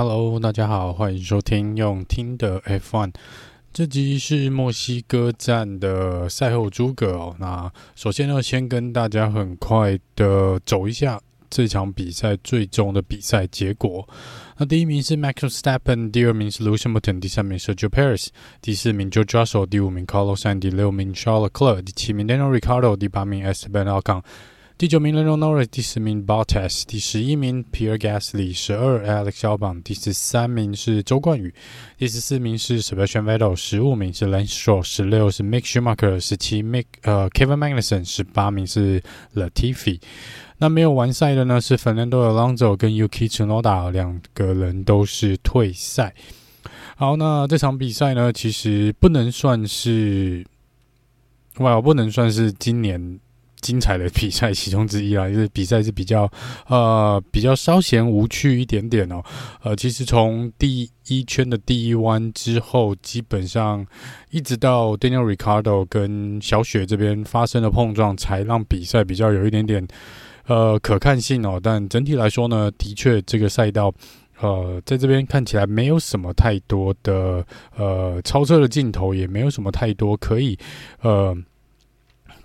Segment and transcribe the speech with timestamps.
[0.00, 3.12] Hello，大家好，欢迎收听用听的 F1。
[3.72, 7.34] 这集是墨西哥站的赛后诸葛哦。
[7.40, 14.08] 那首先呢，先跟大家很快的走一下这场比赛最终的比赛结果。
[14.56, 18.30] 那第一名是 Max Verstappen，第二名是 Lewis Hamilton，第三名是 Joe p a r i s
[18.62, 24.22] 第四名 Joe Russell，第五名 Carlos Sainz，第六名 Charles Leclerc，第七名 Daniel Ricciardo，第八名 Esteban Ocon。
[24.78, 31.52] 第九名 l e n d o Norris，第十名 Bottas，第十一名 Pierre Gasly，十二 Alex Albon，第十三名是周冠宇，
[31.96, 39.02] 第十四名是 Sebastian Vettel，十五名是 Lance Stroll，十六是 Mick Schumacher，十七 Mick 呃 Kevin Magnussen，十八名是
[39.34, 40.00] Latifi。
[40.58, 46.14] 那没有完赛的呢是 Fernando Alonso 跟 Yuki Tsunoda 两个人都是退赛。
[46.94, 50.46] 好，那这场比赛呢，其实不能算是，
[51.56, 53.18] 哇，不能算是今年。
[53.60, 56.30] 精彩的比赛其中之一啊，就是比赛是比较
[56.68, 59.22] 呃比较稍嫌无趣一点点哦。
[59.62, 63.86] 呃，其实从第一圈的第一弯之后，基本上
[64.30, 69.86] 一直到 Daniel Ricardo 跟小雪这边发生了碰撞，才让比赛比较有一点点
[70.46, 71.60] 呃可看性哦。
[71.62, 73.92] 但整体来说呢，的确这个赛道
[74.40, 77.44] 呃在这边看起来没有什么太多的
[77.76, 80.58] 呃超车的镜头，也没有什么太多可以
[81.00, 81.36] 呃。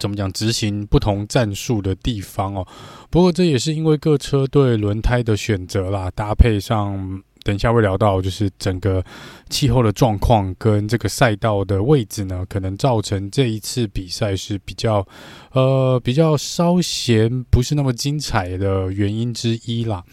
[0.04, 0.30] 怎么讲？
[0.34, 2.68] 执行不同战术的地方哦。
[3.10, 9.02] 不过这也是因为各车队轮胎的选择啦，搭配上等一下会聊到，就是整个
[9.50, 15.08] 气候的状况跟这个赛道的位置呢，可能造成这一次比赛是比较
[15.54, 20.04] 呃比较稍嫌不是那么精彩的原因之一啦。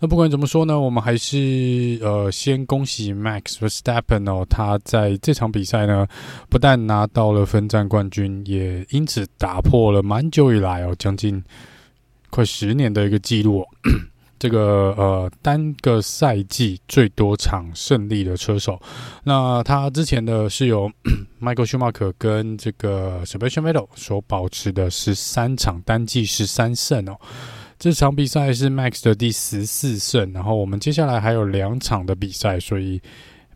[0.00, 6.06] 那不管怎么说呢，我们还是呃先恭喜 Max Verstappen 哦，他在这场比赛呢，
[6.48, 11.42] 不但拿到了分站冠军，也因此打破了蛮久以来哦，将近
[12.30, 13.64] 快十年的一个纪录，
[14.38, 18.80] 这个呃单个赛季最多场胜利的车手。
[19.24, 20.90] 那他之前的是由
[21.40, 27.16] Michael Schumacher 跟这个 Sebastian Vettel 所保持的十三场单季十三胜哦。
[27.78, 33.00] 这场比赛是 Max 的第十四胜，然后我们接下来还有两场的比赛，所以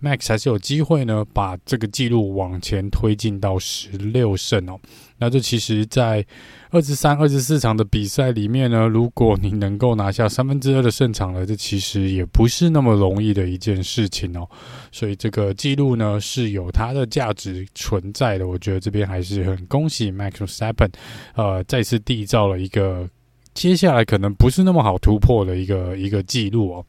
[0.00, 4.78] Max 还是有机会呢，把这个记录往前推进到十六胜哦。
[5.19, 6.25] 那这其实，在
[6.71, 14.49] 二十三、二十四场的比赛里面呢，如果你能够拿下三分之二的胜场了，这其实也不是那么容易的一件事情哦。
[14.93, 18.47] 所以这个记录呢，是有它的价值存在的。
[18.47, 20.91] 我觉得这边还是很恭喜 Max Verstappen，
[21.34, 23.11] 呃，再次缔造了一个。
[23.55, 26.87] 接下来可能不是那么好突破的一个一个记录哦。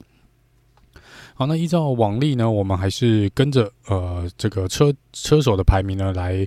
[1.35, 6.45] 好，那依照往例呢，我们还是跟着呃这个车车手的排名呢来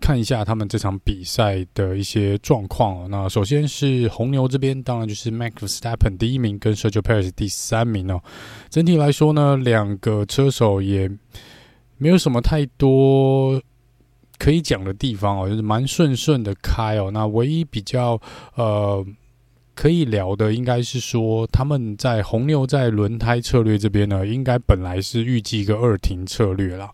[0.00, 3.06] 看一下他们这场比赛的一些状况哦。
[3.08, 8.20] 那首先是红牛这边，当然就是 Max s t a p p e n 第一名跟 Sergio Perez 第三名哦。
[8.68, 11.08] 整体来说呢，两个车手也
[11.96, 13.62] 没有什么太多
[14.36, 17.10] 可以讲的地方哦，就是蛮顺顺的开哦。
[17.12, 18.20] 那唯一比较
[18.56, 19.06] 呃。
[19.74, 26.90] 可以聊的应该是说，他们在红牛在轮胎策略这边呢，应该本来是预计一个二停策略啦。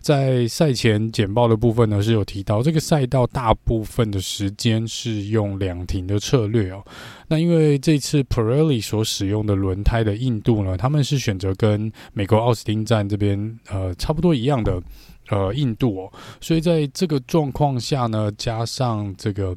[0.00, 6.82] 在赛前简报的部分呢，是有提到这个赛道大部分的时间是用两停的策略哦。
[7.28, 14.82] 那因为这次 Pirelli 所使用的轮胎的硬度呢，他们是选择跟美国奥斯汀站这边呃差不多一样的
[15.28, 19.54] 呃硬度哦，所以在这个状况下呢，加上这个。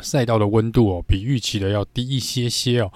[0.00, 2.92] 赛道的温度哦，比预期的要低一些些哦，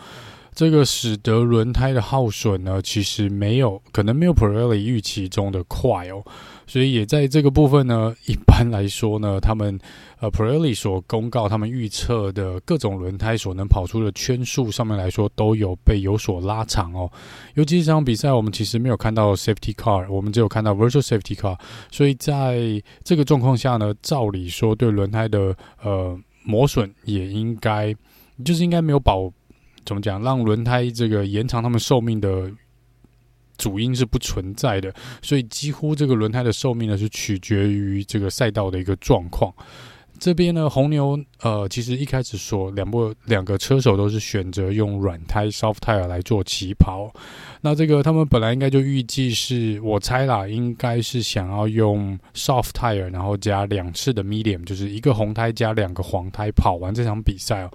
[0.55, 6.25] 这个使得轮胎的耗损呢，其实没有可能没有 Pirelli 预期中的快哦，
[6.67, 9.79] 所以也在这个部分呢，一般来说呢，他们
[10.19, 17.09] 呃 Pirelli 所公告他们预测的各种轮胎所能跑出的圈数上面来说，都有被有所拉长哦。
[17.55, 21.57] 尤其这场比赛，我们其实没有看到 Safety Car，我们只有看到 Virtual Safety Car，
[21.93, 26.19] 所以在这个状况下呢，照理说对轮胎的呃。
[26.49, 27.95] 磨损也应该，
[28.43, 29.31] 就是应该没有保，
[29.85, 32.51] 怎么讲，让轮胎这个延长它们寿命的
[33.59, 34.91] 主因是不存在的，
[35.21, 39.53] 所以几乎这个轮胎的寿命呢是取决于这个赛道的一个状况。
[40.19, 47.11] 这边呢，红牛呃，其实一开始说两部两个车手都是选择用软胎 soft tire 来做起跑。
[47.61, 57.71] 那这个他们本来应该就预计是，我猜啦，应该是想要用 soft tire，然后加两次的 medium，就是一个红胎加两个黄胎跑完这场比赛哦。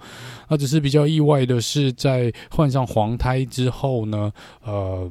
[0.48, 4.32] 那只是比较意外的是，在换上黄胎之后呢，
[4.62, 5.10] 呃。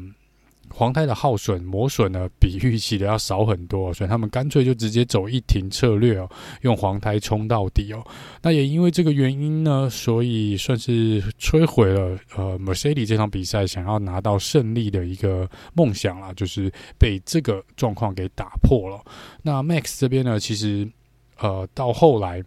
[0.75, 6.27] 黄胎的耗损磨损呢，比预期的要少很多，所以他们干脆就直接走一停策略哦，
[6.61, 8.03] 用黄胎冲到底哦。
[8.41, 18.99] 那也因为这个原因呢，所以算是摧毁了呃 Mercedes 这场比赛想要拿到胜利的一个梦想啦，就是被这个状况给打破了。
[19.43, 20.89] 那 Max 这边呢，其实
[21.37, 22.43] 呃到后来。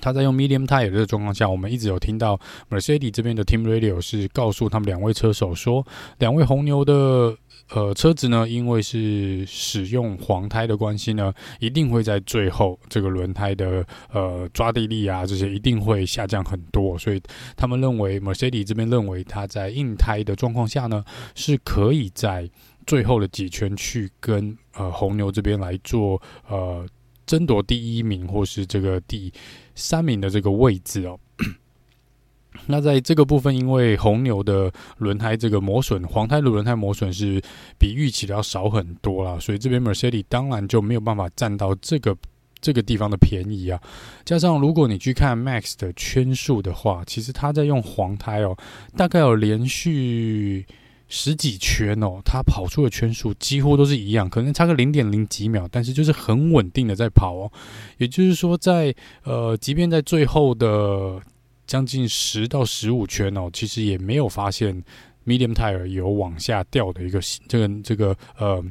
[0.00, 2.38] 他在用 medium tire 的状况下，我们一直有听到
[2.70, 5.86] Mercedes 这边的 Team Radio 是告诉他们两位车手说，
[6.18, 7.36] 两位红牛的
[7.70, 17.20] 呃车子呢，因为是使用黄胎的关系呢，一定会在最后这个轮胎的呃抓地力啊这些一定会下降很多，所以
[17.56, 21.04] 他们认为 Mercedes 这边认为他在硬胎的状况下呢，
[21.34, 22.48] 是可以在
[22.86, 26.86] 最后的几圈去跟呃红牛这边来做呃。
[27.28, 29.30] 争夺第一名或是这个第
[29.78, 31.18] 三名的这个位置哦。
[32.66, 37.40] 那在这个部分，因为红牛的轮胎这个磨损，黄胎的轮胎磨损是
[37.78, 42.16] 比预期的要少很多啦，所以这边 Mercedes 当然就没有办法占到这个
[42.60, 43.80] 这个地方的便宜啊。
[44.24, 48.56] 加上如果你去看 Max 的圈数的话，其实他在用黄胎哦，
[48.96, 50.66] 大概有连续。
[51.08, 57.50] 十几圈哦，他跑出的圈数几乎都是一样，可能差个零点零几秒，但是就是很稳定的在跑哦。
[57.96, 61.20] 也就是说在，在呃，即便在最后的
[61.66, 64.84] 将近十到十五圈哦，其实也没有发现
[65.26, 68.64] medium tire 有往下掉的一个这个这个呃。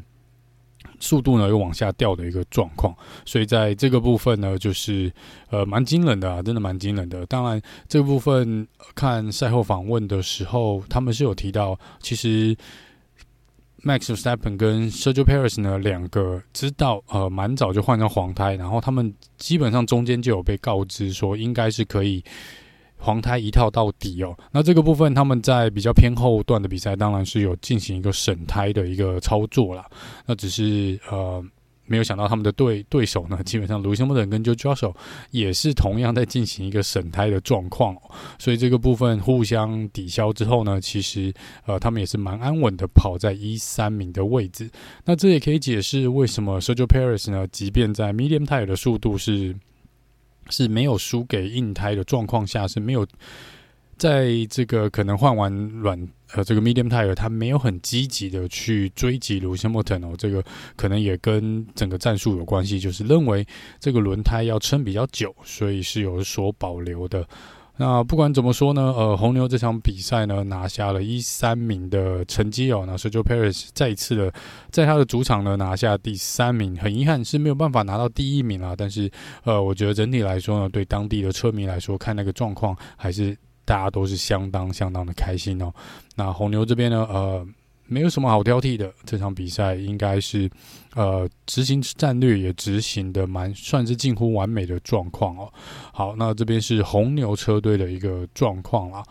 [0.99, 2.95] 速度呢又往下掉的一个状况，
[3.25, 5.11] 所以在这个部分呢，就是
[5.49, 7.25] 呃蛮惊人的啊，真的蛮惊人的。
[7.25, 12.55] 当然，这部分看赛后访问的时候，他们是有提到，其实
[13.83, 22.23] Max Verstappen 跟 Sergio Perez 呢两个知道呃蛮早就换成黄胎，然后他们基本上中间就有被告知说应该是可以。
[22.99, 29.85] 黄胎一套到底哦，那这个部分他们在比较偏后段的比赛，当然是有进行一个审胎的一个操作啦。
[30.25, 31.43] 那只是呃
[31.85, 34.93] 没有想到他们的对对手呢，基本上卢西莫等跟 George Russell
[35.31, 37.95] 也是同样在进行一个审胎的状况，
[38.39, 41.33] 所以这个部分互相抵消之后呢，其实
[41.65, 44.69] 呃他们也是蛮安稳的跑在一三名的位置。
[45.05, 49.55] 那这也可以解释为什么 Sergio Perez 呢，即便在 Medium Tire 的速度是。
[50.49, 53.05] 是没有输给硬胎的状况下，是没有
[53.97, 55.51] 在这个可能换完
[55.81, 60.43] 软呃这个 medium tire，他没有很积极的去追击 Lewis Hamilton 哦，这个
[60.75, 63.45] 可能也跟整个战术有关系，就是认为
[63.79, 67.27] 这个轮胎要撑比较久，所以是有所保留的。
[67.77, 72.83] 那不管怎么说呢，呃，红牛这场比赛呢，拿下了一三名的成绩哦。
[72.87, 74.33] 那 s e r g i Paris 再一次的
[74.71, 78.73] 在他的主场呢拿下第三名，很遗憾是没有办法拿到第一名啊。
[78.75, 79.09] 但是
[79.43, 85.71] 呃，我觉得整体来说呢，对当地的车迷来说，看那个状况还是大家都是相当相当的开心哦。
[86.15, 87.47] 那红牛这边呢，呃。
[87.87, 90.49] 没有什么好挑剔的，这场比赛应该是，
[90.95, 95.51] 呃，执行战略也执行的蛮算是近乎完美的状况哦。
[95.93, 99.03] 好，那这边是红牛车队的一个状况啦。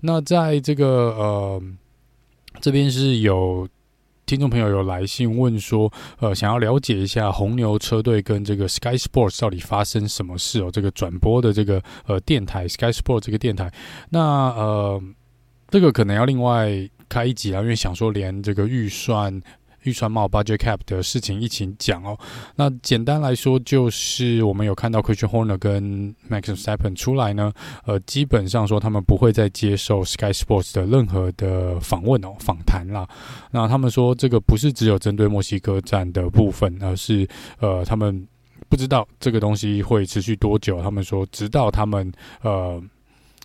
[0.00, 0.86] 那在这个
[1.16, 1.62] 呃，
[2.60, 3.68] 这边是有
[4.26, 5.90] 听众朋友有来信问说，
[6.20, 10.70] 呃，想要了解一下红牛车队跟这个 Sky Sports 到底发生什么事哦？
[10.70, 13.72] 这个转播的这个呃电台 Sky Sports 这个电台，
[14.10, 14.20] 那
[14.50, 15.02] 呃，
[15.68, 16.88] 这个可能要另外。
[17.10, 19.40] 开一集啊，因为想说连这个预算
[19.84, 22.14] 预算帽 budget cap 的事情一起讲哦。
[22.54, 27.50] 那简单来说，就是我们有看到 Christian Horner 跟 Max Verstappen 出来呢，
[27.86, 33.08] 呃，基本上说他们不会再接受 Sky Sports 的任何的访问哦，访谈啦。
[33.52, 37.26] 那他们说这个不是只有针对墨西哥站的部分，而是
[37.58, 38.28] 呃，他们
[38.68, 40.82] 不知道这个东西会持续多久。
[40.82, 42.82] 他们说，直到他们呃。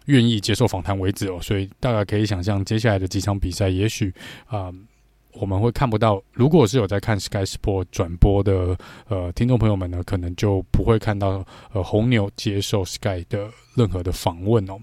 [0.06, 4.14] 愿意接受访谈为止哦，所以大概可以想象接下来的几场比赛，也许
[4.48, 4.72] 啊、
[5.34, 6.22] 我们会看不到。
[6.34, 14.78] 如果是有在看 Sky Sport 转播的呃听众朋友们呢，可能就不会看到呃红牛接受 Sky 的任何的访问哦。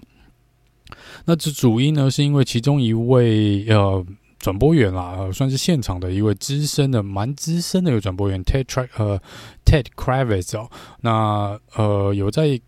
[1.25, 4.05] 那这主因呢，是因为其中一位呃
[4.39, 9.21] 转播员啦、算是现场的一位资深的、蛮资深的一个转播员，Ted Tra 呃
[9.63, 10.69] Ted Kravitz 哦，
[11.01, 12.59] 那呃有在。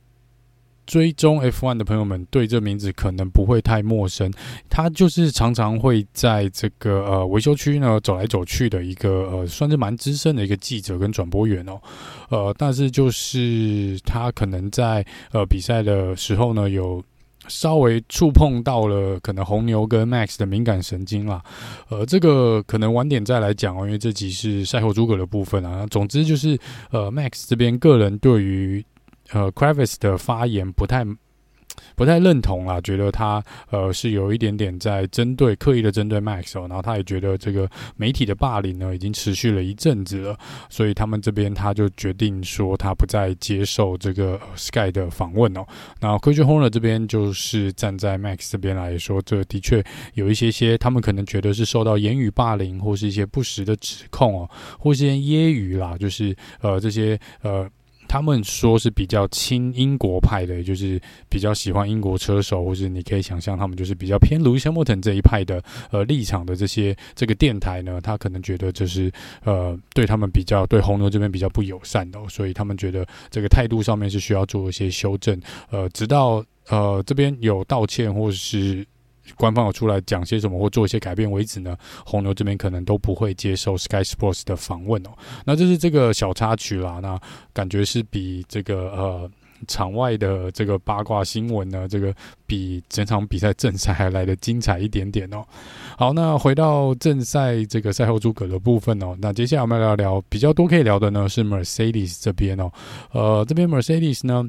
[0.86, 4.32] 追踪 F1 的朋友们对这名字可能不会太陌生，
[4.70, 11.80] 他就是常常会在这个呃维修区呢走来走去的一个呃算是蛮资深的一个记者跟转播员哦，
[12.30, 17.04] 呃，但是就是他可能在呃比赛的时候呢有
[17.48, 21.42] 稍微触碰到了可能红牛跟 Max 的敏感神经啦，
[21.90, 25.86] 呃，这个可能晚点再来讲哦，因为这集是赛后诸葛的部分啊。
[25.90, 26.58] 总之就是
[26.92, 28.84] 呃 Max 这边个人对于。
[29.34, 31.04] 呃，Kravitz 的发言不太
[31.96, 40.38] 不太认同啦，觉得他呃是有一点点在针对刻意的针对 Max 哦，然后他也觉得这个媒体的霸凌呢已经持续了一阵子了，
[40.70, 45.66] 所以他们这边他就决定说他不再接受这个 Sky 的访问哦。
[46.00, 57.68] 那 Christian Horner 这边就是站在 Max 这边来说，这的确有一些些他们可能觉得是受到言语霸凌或是一些不实的指控哦，或是一些揶揄啦，就是呃这些呃。
[58.14, 69.12] 他们说是比较亲英国派的，就是比较喜欢英国车手，或是你可以想象他们就是比较偏 Lewis Hamilton 这一派的呃立场的这些这个电台呢，他可能觉得就是
[69.44, 75.42] 呃对他们比较对红牛这边比较不友善的，所以他们觉得这个态度上面是需要做一些修正，
[75.72, 78.86] 呃，直到呃这边有道歉或是。
[79.36, 81.78] 官方有出来讲些什么或做一些改变为止呢？
[82.06, 85.12] 红牛这边可能都不会接受 Sky Sports 的访问哦。
[85.46, 87.00] 那这是这个小插曲啦。
[87.02, 87.20] 那
[87.54, 89.32] 感觉是比这个呃
[89.68, 92.14] 场外的这个八卦新闻呢，这个
[92.46, 95.44] 比整场比赛正赛还来得精彩一点点哦。
[95.98, 99.16] 好，那回到正赛这个赛后诸葛的部分哦。
[99.22, 102.72] 那接下来我们要聊聊比较多可以聊的呢，是 Mercedes 这边哦。
[103.12, 104.48] 呃，这边 Mercedes 呢。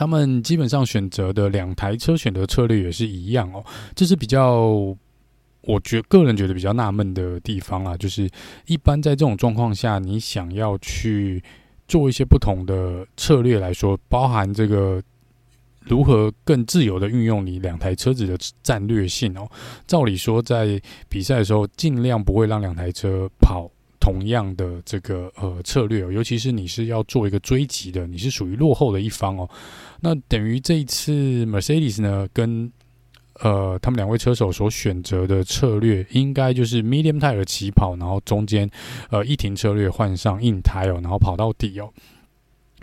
[0.00, 3.62] 他们基本上选择的两台车选择策略也是一样哦，
[3.94, 4.96] 这是比较
[5.60, 8.26] 我觉个人觉得比较纳闷的地方啊，就是
[8.64, 11.44] 一般在这种状况下，你想要去
[11.86, 15.02] 做一些不同的策略来说，包含这个
[15.80, 19.46] 如何更自由的运用你两台车子的战略性哦，
[19.86, 20.80] 照理说在
[21.10, 23.70] 比赛的时候，尽量不会让两台车跑。
[24.00, 29.46] 同样的这个呃策略哦，尤其是你是要做一个追击的，你是属于落后的一方哦。
[30.00, 31.12] 那等于这一次
[31.46, 32.70] Mercedes 呢，跟
[33.40, 38.70] 呃他们两位车手所选择的策略，应该就是 medium tire 起跑，然后中间
[39.10, 41.90] 呃一停策略换上硬胎哦，然后跑到底哦。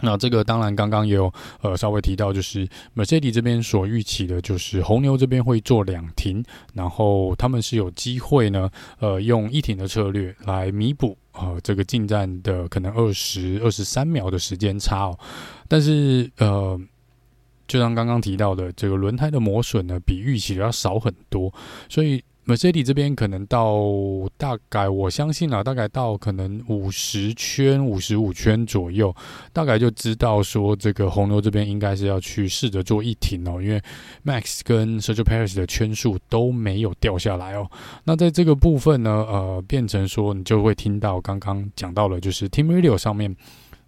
[0.02, 6.44] 那这个当然刚刚也有呃稍微提到，就是 Mercedes 这边所预期的，就是红牛这边会做两停，
[6.76, 8.70] 然后他们是有机会呢，
[9.00, 15.18] 呃用一停的策略来弥补呃这个进站的可能二十二十三秒的时间差哦。
[15.68, 16.80] 但是呃，
[17.68, 21.54] 就像刚刚提到的，这个轮胎的磨损呢，比预期的要少很多，
[21.90, 22.24] 所以。
[22.48, 23.84] Mercedes 这边可能到
[24.38, 29.14] 大概，我相信啊，大概到可能五十圈、五十五圈左右，
[29.52, 33.82] 大概就知道说这个红牛这边应该是要去试着做一停哦，因为
[34.24, 37.70] Max 跟 Sergio Perez 的圈数都没有掉下来哦。
[38.06, 43.36] 那在这个部分呢，呃，变成说你就会听到刚刚讲到了，就是 Team Radio 上面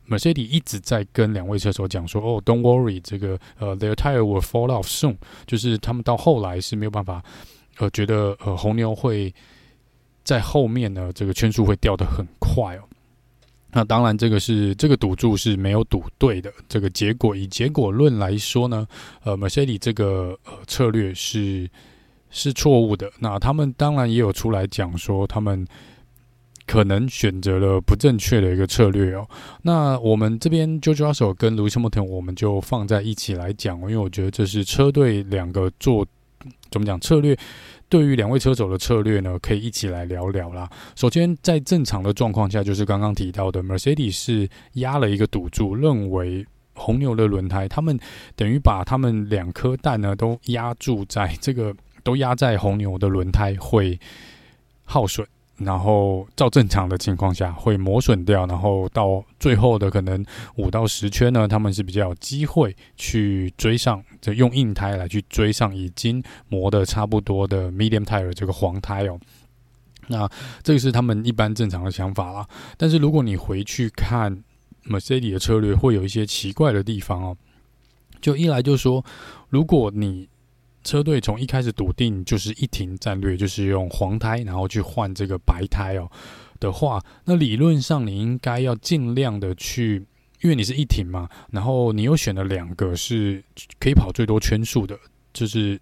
[0.09, 7.23] Mercedes 一直在跟两位车手讲说，哦，Don't worry，这个呃，their tire will fall off soon，就是他们到后来是没有办法。
[7.77, 9.33] 呃，觉得呃红牛会
[10.25, 12.83] 在后面呢，这个圈数会掉得很快哦。
[13.71, 16.51] 那当然，这个是这个赌注是没有赌对的。
[16.67, 18.85] 这个结果以结果论来说呢，
[19.23, 21.69] 呃，Mercedes 这个呃策略是
[22.31, 23.09] 是错误的。
[23.19, 25.65] 那他们当然也有出来讲说，他们
[26.69, 29.27] 可能选择了不正确的一个策略哦。
[29.63, 36.05] 那我们这边 George Russell 跟 Lewis Hamilton 我们就放在一起来讲，因为我觉得这是车队两个做。
[36.71, 37.37] 怎么讲策略？
[37.89, 40.69] 对于两位车手的策略呢，可以一起来聊聊啦。
[40.95, 46.45] 首先，在正常的状况下，就是刚刚提到的，Mercedes 是压了一个赌注，认为
[46.75, 47.99] 红牛的轮胎，他们
[48.37, 53.99] 等于把他们两颗蛋呢都压住在这个，都压在红牛的轮胎会
[54.85, 55.27] 耗损。
[55.59, 60.25] 然后照正常的情况下会磨损掉，然后到最后的可能
[60.55, 69.19] 五到十圈呢，他们是比较有机会去追上，就用硬胎来去追上已经磨得差不多的 medium tire 这个黄胎哦。
[70.07, 70.27] 那
[70.63, 72.47] 这个是他们一般正常的想法啦。
[72.77, 74.43] 但是如果你回去看
[74.85, 77.37] Mercedes 的策略，会有一些奇怪的地方哦。
[78.21, 79.03] 就一来就说，
[79.49, 80.27] 如果你
[80.83, 86.09] 车队从一开始笃定就是一停战略，就是用黄胎，然后去换这个白胎哦
[86.59, 90.05] 的话，那理论上你应该要尽量的去，
[90.41, 93.43] 因为你是一停嘛，然后你又选了两个是
[93.79, 94.97] 可以跑最多圈数的，
[95.33, 95.79] 就是。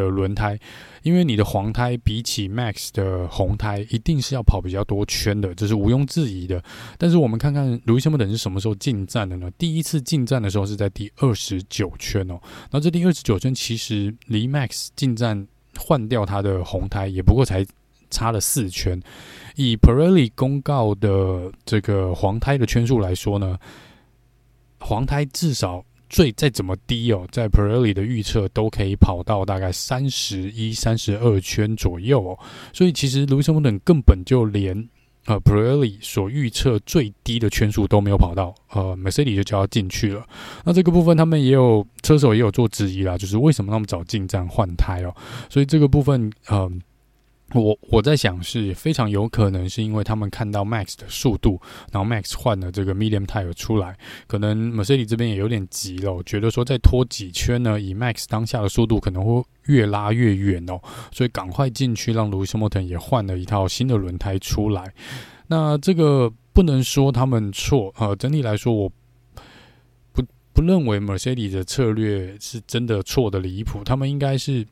[0.00, 0.58] 的轮胎，
[1.02, 6.62] 因为你的黄胎比起 Max 的红胎，一定是要跑比较多圈的，这是毋庸置疑的。
[6.98, 9.50] 但是我们看看 Lewis Hamilton 是什么时候进站的呢？
[9.58, 12.38] 第一次进站的时候是在第二十九圈哦。
[12.70, 15.46] 那这第二十九圈其实离 Max 进站
[15.78, 17.64] 换掉他的红胎也不过才
[18.10, 19.00] 差了四圈。
[19.54, 23.58] 以 Pirelli 公告的这个黄胎的圈数来说呢，
[24.78, 25.84] 黄胎至少。
[26.08, 32.38] 最再怎么低哦，在 Pirelli 的预测都可以跑到大概三十一、三十二圈左右哦，
[32.72, 34.88] 所以其实 Lewis Hamilton 根本就连
[35.26, 40.24] 呃 Pirelli 所预测最低的圈数都没有跑到，呃，Mercedes 就叫他进去了。
[40.64, 45.12] 那这个部分他们也有车手也有做质疑啦，就是为什么那么早进站换胎哦？
[45.50, 46.80] 所以这个部分，嗯、
[47.54, 51.60] 我我在想是非常有可能是因为他们看到 Max 的速度，
[51.92, 60.80] 然后 Max 换了这个 Medium Tire 出来，可能 Mercedes 这边也有点急了，觉得说再拖几圈呢，以 Max 当下的速度可能会越拉越远哦，
[61.12, 64.92] 所以赶快进去让 Lewis Hamilton 也换了一套新的轮胎出来。
[65.46, 68.90] 那这个不能说他们错，呃，整体来说我
[70.12, 74.66] 不不认为 Mercedes 的策略是真的错的离谱，他们应该是。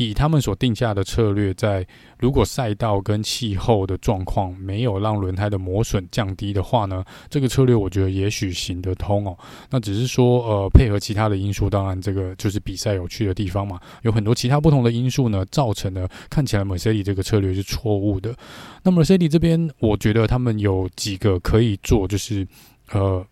[0.00, 1.86] 以他们所定下的策略，在
[2.18, 9.36] 如果赛道跟气候的状况没有让轮胎的磨损降低的话呢，这个策略我觉得也许行得通哦。
[9.68, 13.78] 那只是说，呃，配合其他的因素，当然这个就是比赛有趣的地方嘛。
[14.02, 18.34] 有很多其他不同的因素呢，造成了看起来 Mercedes 这个策略是错误的。
[18.82, 22.46] 那么 Mercedes 这边，我觉得他们有几个可以做，就是
[22.92, 23.24] 呃。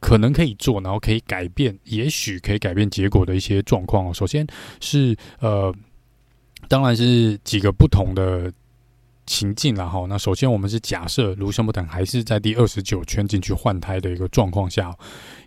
[0.00, 4.14] 可能可以做，然后可以改变，也许可以改变结果的一些状况哦。
[4.14, 4.46] 首先
[4.80, 5.72] 是呃，
[6.68, 8.52] 当然是几个不同的
[9.26, 10.06] 情境了哈。
[10.08, 14.92] 那首先我们是假设卢森堡等还是在第二十九圈进去换胎的一个状况下，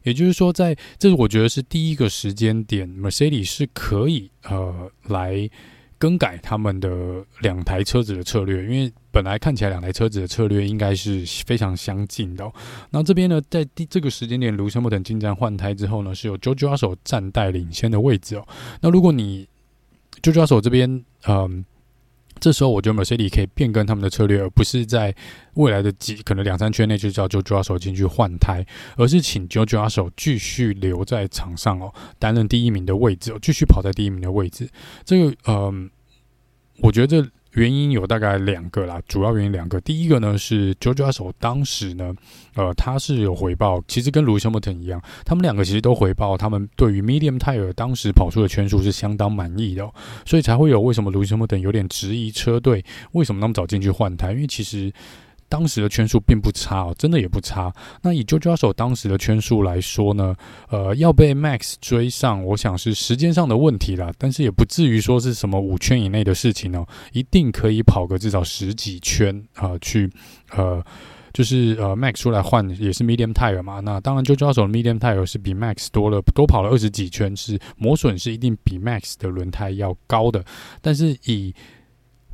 [0.03, 5.49] 也就是说在，在这是我觉得是第一个时间点，Mercedes 是可以呃来。
[6.03, 12.51] 更改他们的两台车子的策略，因为本来看起来两台车子的策略应该是非常相近的。
[12.89, 18.45] 那这边呢，在第这个时间点，卢森堡等进站换胎之后呢，是有 George Russell 暂代领先的位置哦。
[18.81, 19.47] 那如果你
[20.21, 21.63] JoJo 手这边，嗯。
[22.39, 25.15] 这时候，我觉得 Mercedes 可以变更他们的策略，而不是在
[25.53, 28.65] 未来的几可能两三圈内就叫 JoJo 手进去换胎，
[28.97, 34.69] 而是请 JoJo 手继续留在场上哦，担任第一名的位置哦，继续跑在第一名的位置。
[35.05, 35.89] 这个，嗯，
[36.79, 37.27] 我觉得。
[37.53, 39.79] 原因有大概两个啦，主要原因两个。
[39.81, 42.13] 第一个呢是九九二手当时呢，
[42.55, 49.87] 呃，他是有回报，其实跟 Lewis Hamilton 一样，他们两个其实都回报，他们对于 Medium Tire 当时跑出的圈数是相当满意的，
[50.25, 54.91] 所以才会有为什么 Lewis Hamilton 有点质疑车队为什么那么早进去换胎，因为其实。
[55.53, 57.71] 当时的圈数并不差哦，真的也不差。
[58.01, 60.35] 那以 JoJo 手当时的圈数来说呢，
[60.69, 70.09] 呃，要被 Max 追上，我想是时间上的问题啦，但是也不至于说是什么五圈以内的事情哦，一定可以跑个至少十几圈啊，去
[70.53, 70.83] 呃，
[71.33, 73.79] 就是呃 Max 出来换也是 Medium Tire 嘛。
[73.79, 80.43] 那当然 JoJo 手 Medium Tire 是比 Max 多了，多跑了二十几圈，是磨损是一定比 Max 的轮胎要高的，
[80.81, 81.53] 但是以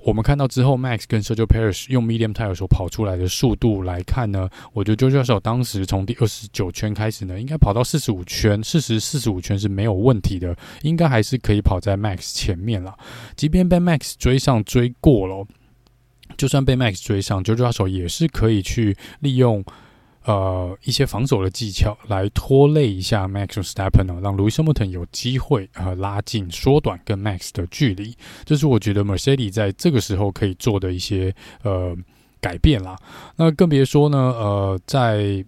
[0.04, 12.34] 我们看到之后，Max 跟 Sergio p a r i s 用 Medium Tire 所跑出来的速度来看呢，我觉得 JoJo 手当时从第二十九圈开始呢，应该跑到四十五圈，四十四十五圈是没有问题的，应该还是可以跑在 Max
[12.34, 12.98] 前面了。
[13.36, 15.46] 即便被 Max 追上追过了，
[16.38, 19.64] 就算被 Max 追上 j o s h u 也是可以去利用。
[20.30, 28.16] 呃，一些防守的技巧来拖累一下 Max Verstappen 呢，让 Lewis Hamilton 有机会呃拉近、缩短跟 Max 的距离。
[28.46, 31.98] 这是我觉得 Mercedes 在这个时候可以做的一些呃
[32.40, 32.96] 改变啦。
[33.38, 35.44] 那更别说呢，呃，在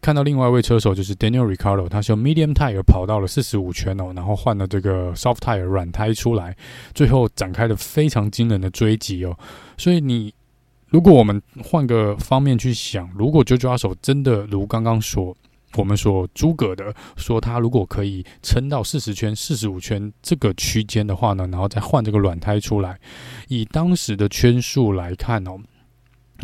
[0.00, 5.62] 看到另外一位车手就是 Daniel r i c a r d o 他是用 Medium Tire 跑到了四十五圈哦，然后换了这个 Soft Tire
[5.64, 6.56] 软胎出来，
[6.94, 9.36] 最后展开了非常惊人的追击哦。
[9.76, 10.32] 所以你。
[10.90, 15.36] 如果我们换个方面去想，如果九九二手真的如刚刚说
[15.74, 22.98] 我们所诸葛的说，他如果可以撑到四十圈、四十五圈这个区间的话呢，然后再换这个软胎出来，
[23.48, 25.58] 以当时的圈数来看哦。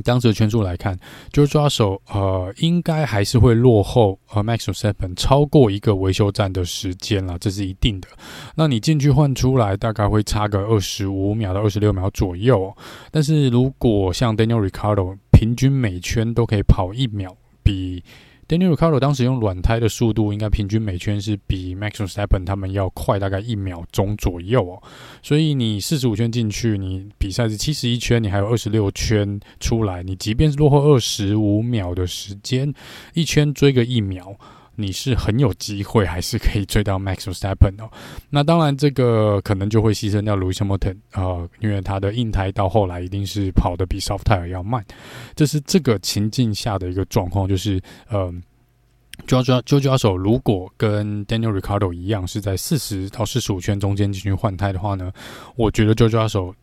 [0.03, 0.99] 当时的圈数来看
[1.33, 8.09] ，George Russell 呃，应该还是会落后呃 MAX SEVEN 超过一个维修站的时间了，这是一定的。
[8.57, 12.75] 那你进去换出来，大概会差个二十五秒到二十六秒左右。
[13.11, 18.03] 但是如果像 Daniel Ricciardo 平均每圈都可以跑一秒，比
[18.47, 24.83] Daniel r i c a r d o 当时用软胎的速度，应该平均每圈是比 Max Verstappen 他们要快大概一秒钟左右哦。
[25.23, 32.73] 所以你四十五圈进去，你比赛是七十一圈，你还有二十六圈出来，你即便是落后二十五秒的时间，
[33.15, 34.37] 一圈追个一秒。
[34.77, 37.91] 你是很有机会，还是可以追到 Max Verstappen 哦。
[38.31, 44.85] 那当然，这个可能就会牺牲掉 Lewis Hamilton 啊，因为他的硬胎到后来一定是跑得比 Soft Tire 要慢。
[45.35, 48.33] 这是这个情境下的一个状况，就是呃
[49.27, 55.13] ，George Russell 如果跟 Daniel Ricardo 一样，是在四十到四十五圈中间进行换胎的话呢，
[55.57, 56.55] 我觉得 George Russell。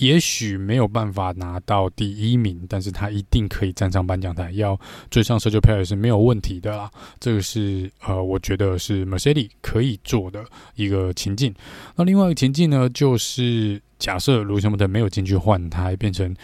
[0.00, 4.78] 也许没有办法拿到第一名，但是他一定可以站上颁奖台，要
[5.10, 6.90] 追上 Sergio Perez 是没有问题的啦。
[7.18, 11.54] 这个是呃，我觉得是 Mercedes 可以做的一个情境。
[11.96, 16.34] 那另外一个情境呢，就是假设卢森堡特没有进去换胎，变成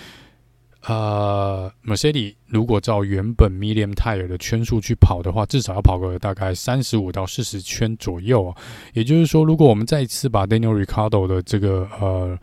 [0.86, 8.54] 呃，Mercedes 如果照原本 Medium Tire 的圈数去跑的话，至少要跑个大概三十五到四十圈左右。
[8.92, 12.38] 也就是说，如果我们再一次把 Daniel r i c a r d o 的这个呃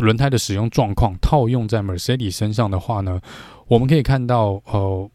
[0.00, 3.20] 轮胎的使用状况套用在 Mercedes 身上的话呢，
[3.68, 5.10] 我们可以看到，呃。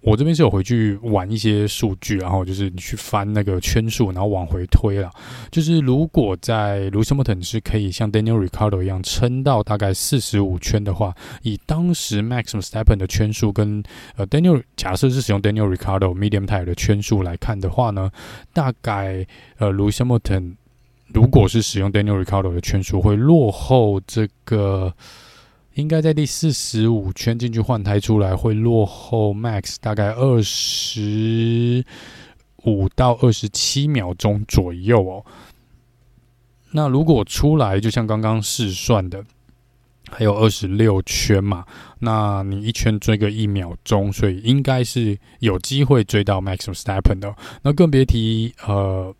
[0.00, 5.10] 我这边是有回去玩一些数据，然后就是你去翻那个圈数，然后往回推了。
[5.50, 13.82] 就是如果在 Lewis Hamilton 是可以像 Daniel r i c a r d o 一样撑到大概四十五圈的话，以当时 Max Verstappen 的圈数跟
[14.14, 18.08] 呃 Daniel 假设是使用 Daniel r i c a r d o Medium Tire 的圈数来看的话呢，
[18.52, 19.26] 大概
[19.58, 20.54] 呃 Lewis Hamilton
[21.12, 24.94] 如果是使用 Daniel Ricciardo 的圈数会落后这个。
[25.74, 31.84] 应该在第四十五圈进去换胎出来，会落后 Max 大概二十
[32.64, 35.24] 五到二十七秒钟左右哦。
[36.72, 39.24] 那如果出来，就像刚刚试算的，
[40.10, 41.64] 还有二十六圈嘛，
[42.00, 47.32] 那你一圈追个一秒钟，所以应该是有机会追到 Max Verstappen 的。
[47.62, 49.14] 那更别提呃。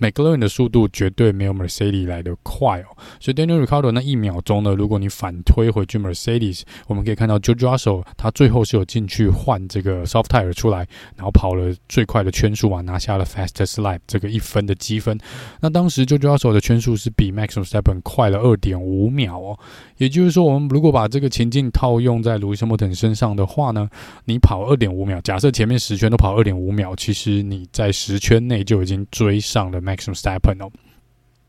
[0.00, 7.60] McLaren 的速度绝对没有 Mercedes 来得快哦，所以 Daniel r i c a r d o 那一秒钟呢，如果你反推回去 Mercedes，我们可以看到 George
[7.60, 15.18] Russell 他最后是有进去换这个 Soft Tire 出来，然后跑了最快的圈数啊，拿下了 Fastest Lap 这个一分的积分。
[15.60, 19.58] 那当时 George Russell 的圈数是比 Max Verstappen 快了二点五秒哦，
[19.98, 23.90] 也就是说，我们如果把这个情境套用在 Lewis Hamilton 身上的话呢，
[24.24, 29.81] 你跑二点五秒，假设前面十圈都跑二点五秒，其实你在十圈内就已经追上了。
[29.82, 30.70] Max Verstappen 哦，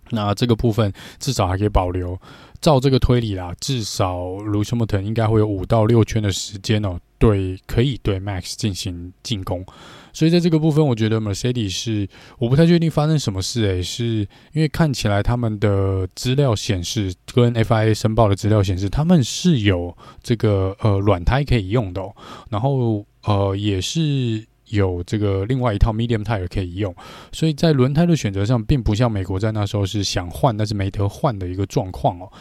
[0.10, 2.20] 那这个部分至少还可以保留。
[2.62, 9.66] 照这个推理啦，至少 Lewis Hamilton 应该会有五到六圈的时间哦，对，可以对 Max 进行进攻。
[10.14, 12.08] 所以在这个部分，我觉得 Mercedes 是
[12.40, 22.16] 我不太确定发生什么事诶、是因为看起来他们的资料显示跟 FIA 申报的资料显示，他们是有这个呃软胎可以用的、哦，
[22.50, 24.48] 然后呃也是。
[24.74, 26.94] 有这个另外一套 medium tire 可以用，
[27.32, 32.32] 所以在轮胎的选择上，并不像美国在那时候是想换但是没得换的一个状况哦。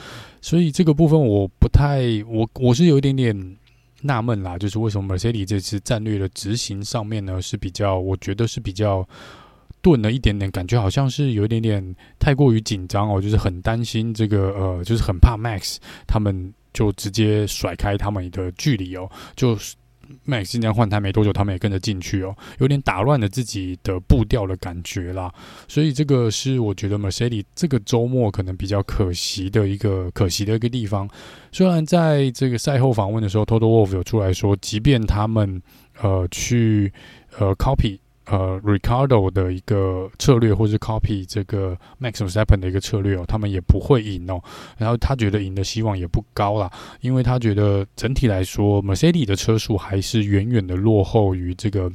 [0.40, 3.57] 所以这个部分我不太，我我是有一点点
[4.01, 9.07] 纳闷啦，就是为什么 Mercedes 这次战略的执行上面呢是比较，我觉得是比较
[9.83, 19.57] 钝了一点点，感觉好像是有一点点太过于紧张哦，就是很担心这个呃，就是很怕 Max 他们就直接甩开他们的距离哦，就。
[20.27, 25.33] Max 今天换胎没多久，他们也跟着进去哦，有点打乱了自己的步调的感觉啦。
[25.66, 31.09] 所以这个是我觉得 Mercedes 这个周末可能比较可惜的一个可惜的一个地方。
[31.51, 35.61] 虽然在这个赛后访问的时候，Toto Wolff 有出来说，即便他们
[36.01, 36.92] 呃去
[37.38, 37.98] 呃 copy。
[38.27, 44.41] 呃，Ricardo 的一个策略，或是 copy 这个 Max Verstappen 的一个策略哦，他们也不会赢哦。
[44.79, 51.91] 然后他觉得赢的希望也不高啦，因为他觉得整体来说，Mercedes 的车速还是远远的落后于这个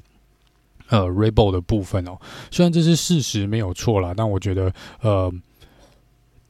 [0.89, 2.19] 呃 Red Bull 的部分哦。
[2.51, 5.31] 虽然这是事实没有错啦，但我觉得呃，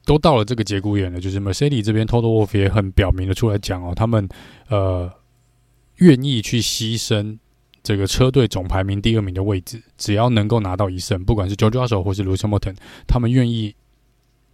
[0.04, 4.28] 都到了这个节骨眼了，就是 Mercedes 这边 Toto Wolff 也很表明的出来讲哦，他们
[4.68, 5.08] 呃
[5.98, 7.38] 愿意去牺牲。
[7.88, 13.74] 这个车队总排名第二名的位置，只要能够拿到一胜，不管是 Jojo 手或是 l u c i m o t o n 他们愿意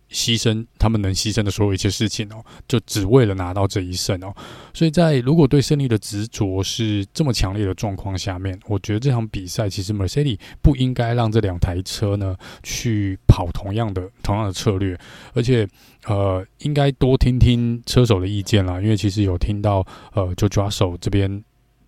[0.08, 4.32] 牺牲他们能牺牲的所有一切事情哦，就只为了拿到这一胜哦。
[4.72, 14.96] 所以在如果对胜利的执着是这么强烈的状况下面，我觉得这场比赛其实 Mercedes 不应该让这两台车呢去跑同样的同样的策略，
[15.32, 15.66] 而且
[16.06, 21.42] 呃，应该多听听车手的意见啦，因为其实有听到呃 George Russell 这边。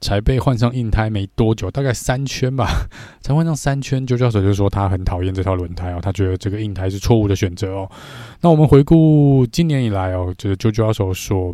[0.07, 2.87] 才被换上硬胎没多久，大概三圈吧，
[3.21, 7.91] 才换上三圈，就教授就说他很讨厌这套轮胎哦，他觉得这个硬胎是错误的选择哦。
[8.41, 11.53] 那我们回顾今年以来哦，就是就教授所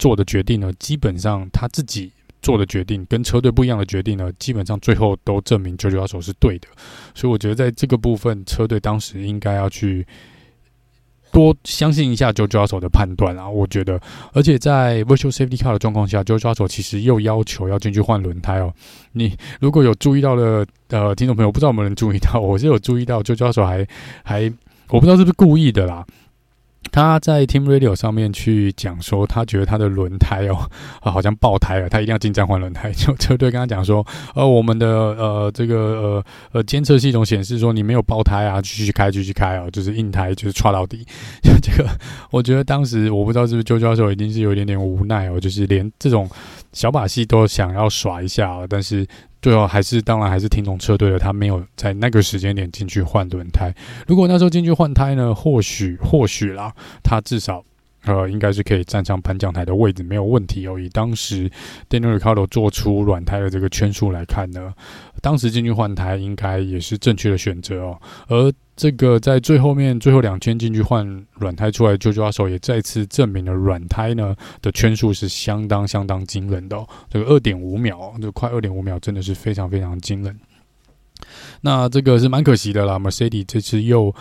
[0.00, 2.10] 做的决定呢，基本上他自己
[2.42, 6.66] 做的决定跟车队不一样的决定呢，基本上最后都证明九九二手是对的。
[7.14, 10.04] 所以我觉得在这个部分，车队当时应该要去。
[11.32, 13.98] 多相信一下 JoJo 手的判断啊，我觉得，
[14.32, 18.72] 而且在 Virtual Safety Car 的状况下，JoJo 手其实又要求要进去换轮胎哦。
[19.12, 23.86] 你如果有注意到的呃听众朋友，不知道有没有人注意到，我是有注意到 JoJo 手还
[24.22, 24.52] 还
[24.88, 26.06] 我不知道是不是故意的啦。
[26.90, 30.68] 他在 Team Radio 上面去讲说，他觉得他的轮胎哦
[31.00, 32.92] 啊 好像爆胎了，他一定要进站换轮胎。
[32.92, 41.06] 就 车队跟他讲说，呃，我们的呃这个呃呃监测系统显示说你没有爆胎啊，继续开继续开哦，就是硬胎就是踹到底。
[41.42, 41.88] 就 这个，
[42.30, 46.28] 我觉得当时我不知道是不是周教授已经是有一点点无奈哦，就是连这种
[46.72, 49.06] 小把戏都想要耍一下哦，但是。
[49.42, 53.74] 最后还是当然还是听懂车队的，他没有在那个时间点进去换轮胎。
[54.06, 57.62] 如果那时候进去换胎呢，或许或许啦，他至少
[58.04, 60.78] 呃，应该是可以站上颁奖台的位置，没有问题哦。
[60.78, 61.50] 以当时
[61.90, 64.72] Daniel Ricardo 做出软胎的这个圈数来看呢，
[65.20, 68.00] 当时进去换胎应该也是正确的选择哦。
[68.28, 68.52] 而
[68.82, 76.84] 这个在最后面最后两圈进去换软胎出来，Jojo 阿手也再次证明了软胎呢的圈数是相当相当惊人的。
[77.08, 80.36] 这个二点五秒，就快二点五秒，真的是非常非常惊人。
[81.60, 84.12] 那这个是蛮可惜的啦，Mercedes 这次又。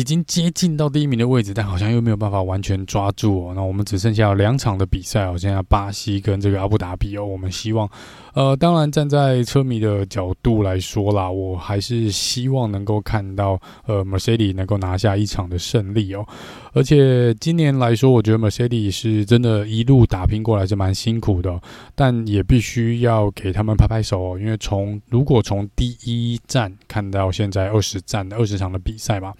[0.00, 3.52] 已经接近到第一名的位置，但好像又没有办法完全抓住哦。
[3.54, 7.26] 那我们只剩下两场的比赛哦，现在巴西跟这个阿布达比哦。
[7.26, 7.86] 我们希望，
[8.32, 16.26] 呃，当然站在车迷的角度来说啦，我还是希望能够看到呃，Mercedes 能够拿下一场的胜利哦。
[16.72, 21.60] 而且今年来说，我觉得 Mercedes 是真的一路打拼过来是蛮辛苦的，
[21.94, 24.38] 但也必须要给他们拍拍手哦。
[24.40, 29.34] 因为从如果从第一站看到现在二十站二十场的比赛吧。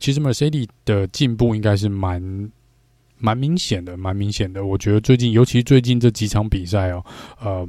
[0.00, 2.50] 其实 Mercedes 的进步应该是蛮
[3.18, 4.64] 蛮明显的，蛮明显的。
[4.64, 7.04] 我觉得最近，尤其最近这几场比赛哦，
[7.38, 7.68] 呃，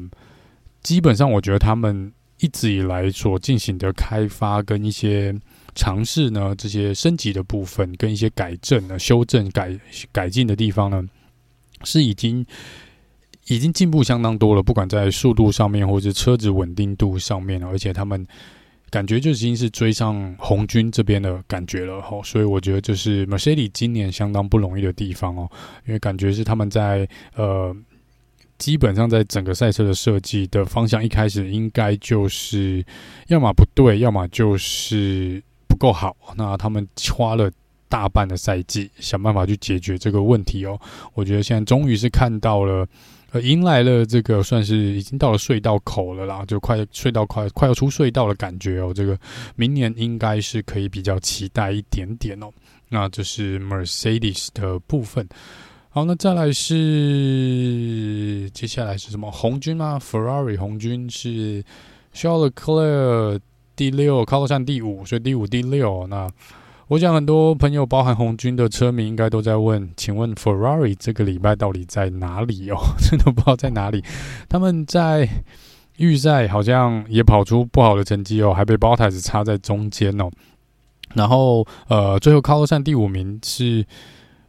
[0.82, 5.36] 基本上我觉得他们一直以来所进行的开发跟一些
[5.76, 9.78] 尝试呢，这些升级的部分跟一些改正呢、修正、改
[10.14, 11.04] 改进的地方呢，
[11.84, 12.46] 是已经
[13.48, 14.64] 已经进步相当多了。
[14.64, 18.26] 不管在速度上面，或者是车子稳定度上面，而且他们。
[18.92, 25.50] 感觉就已经是追上红军这边的感觉了哈，所以我觉得这是 Mercedes 今年相当不容易的地方哦，
[25.88, 27.74] 因为感觉是他们在呃，
[28.58, 32.86] 基本上在整个赛车的设计的方向一开始应该就是
[33.28, 37.50] 要么不对，要么就是不够好，那他们花了
[37.88, 40.78] 大半的赛季想办法去解决这个问题哦，
[41.14, 42.86] 我觉得现在终于是看到了。
[43.34, 48.94] 呃，迎来了这个算是已经到了隧道口了啦，就快隧道快快要出隧道的感觉哦。
[48.94, 49.18] 这个
[49.56, 52.52] 明年应该是可以比较期待一点点哦。
[52.90, 55.26] 那这是 Mercedes 的部分。
[55.90, 59.32] 好，那再来是接下来是什么？
[59.32, 61.64] 红军吗？Ferrari 红军是
[62.12, 63.40] c h a r l e c l e r
[63.78, 66.30] 第六，Carlos Sainz 第五，所以第五、第六那。
[66.92, 72.76] 我想很多朋友，包含红军的车迷，应该都在问：请问 Ferrari 这个礼拜到底在哪里哦？
[73.00, 74.04] 真的不知道在哪里。
[74.50, 75.26] 他们在
[76.00, 80.30] 预赛好像也跑出不好的成绩哦，还被 Bottas 插在中间哦。
[81.14, 83.86] 然后呃，最后 c a r l s 第五名是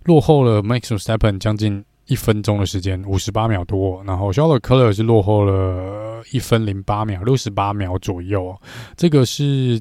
[0.02, 4.02] 落后了 Max Verstappen 将近一分钟的时间，五十八秒多。
[4.02, 8.52] 然后 Charles Leclerc 是落后了一分零八秒，六十八秒左右。
[8.96, 9.80] 这个是。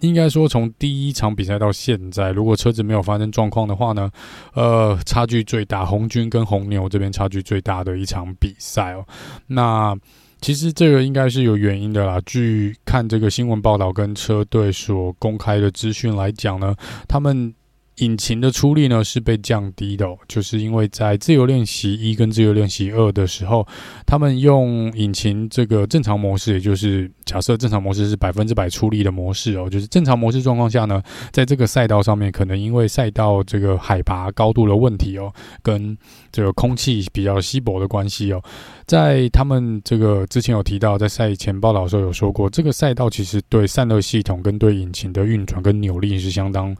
[0.00, 4.10] 应该说，从第一场比赛到现在，如果车子没有发生状况的话呢，
[4.54, 9.04] 呃，差距最大，红军跟红牛这边差距最大的一场比赛哦。
[9.46, 9.96] 那
[10.40, 12.20] 其实这个应该是有原因的啦。
[12.26, 16.74] 据看这个新闻报道跟车队所公开的资讯来讲呢，
[17.08, 17.54] 他们。
[17.98, 23.66] 引擎的出力呢是被降低的哦，就是因为在自由练习一跟自由练习二的时候，
[24.06, 35.32] 他们用引擎这个正常模式，也就是假设正常模式是百分之百出力的模式哦，就是正常模式状况下呢，在这个赛道上面，可能因为赛道这个海拔高度的问题哦，
[35.62, 35.96] 跟
[36.30, 38.42] 这个空气比较稀薄的关系哦，
[38.86, 46.76] 在他们这个之前有提到，在赛前报道的时候有说过，这个赛道其实对散热系统跟对引擎的运转跟扭力是相当。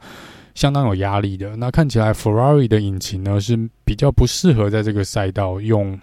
[0.55, 1.55] 相当有压力的。
[1.55, 5.99] 那看起来，Ferrari 的引擎呢是比较不适合在这个赛道用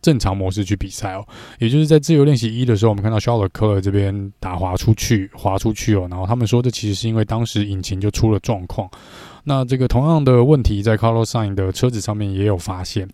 [0.00, 1.26] 正常模式去比赛哦。
[1.58, 6.06] 也就是在自由练习一的时候，我们看到 s h a r l e c l e r 这边打滑出去，滑出去哦。
[6.10, 8.88] 然后他们说，这其实是因为当时引擎就出了状况。
[9.44, 13.08] 那这个同样的问题在 Carlos Sain 的车子上面也有发现。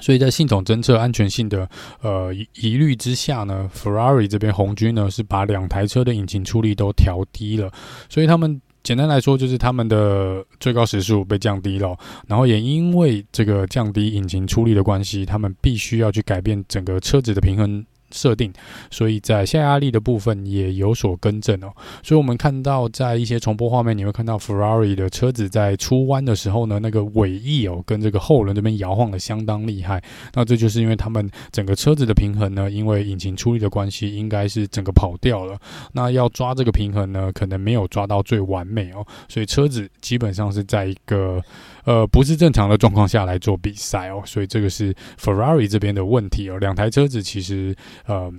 [0.00, 1.68] 所以在系统侦测安全性的
[2.00, 7.70] 呃疑虑之下呢，Ferrari 这边红军呢是把两台车的引擎出力都调低了，
[8.08, 8.60] 所以他们。
[8.82, 17.84] 简单来说，就是他们的最高时速被降低了，然后也因为这个降低引擎出力的关系，他们必须要去改变整个车子的平衡。
[18.12, 18.52] 设定，
[18.90, 21.72] 所以在下压力的部分也有所更正哦。
[22.02, 30.02] 所以我们看到在一些重播画面，你会看到 Ferrari 的车子在出弯的时候呢，那个尾翼哦跟这个后轮这边摇晃的相当厉害。
[30.34, 35.58] 那这就是因为他们整个车子的平衡呢，因为引擎出力的关系，应该是整个跑掉了。
[35.92, 39.06] 那要抓这个平衡呢，可能没有抓到最完美哦。
[39.28, 41.42] 所以车子基本上是在一个。
[41.84, 46.58] 呃，不是正常的状况下来做比赛哦，所以这个是 Ferrari 这边的问题哦。
[46.58, 47.74] 两台车子其实
[48.06, 48.32] 呃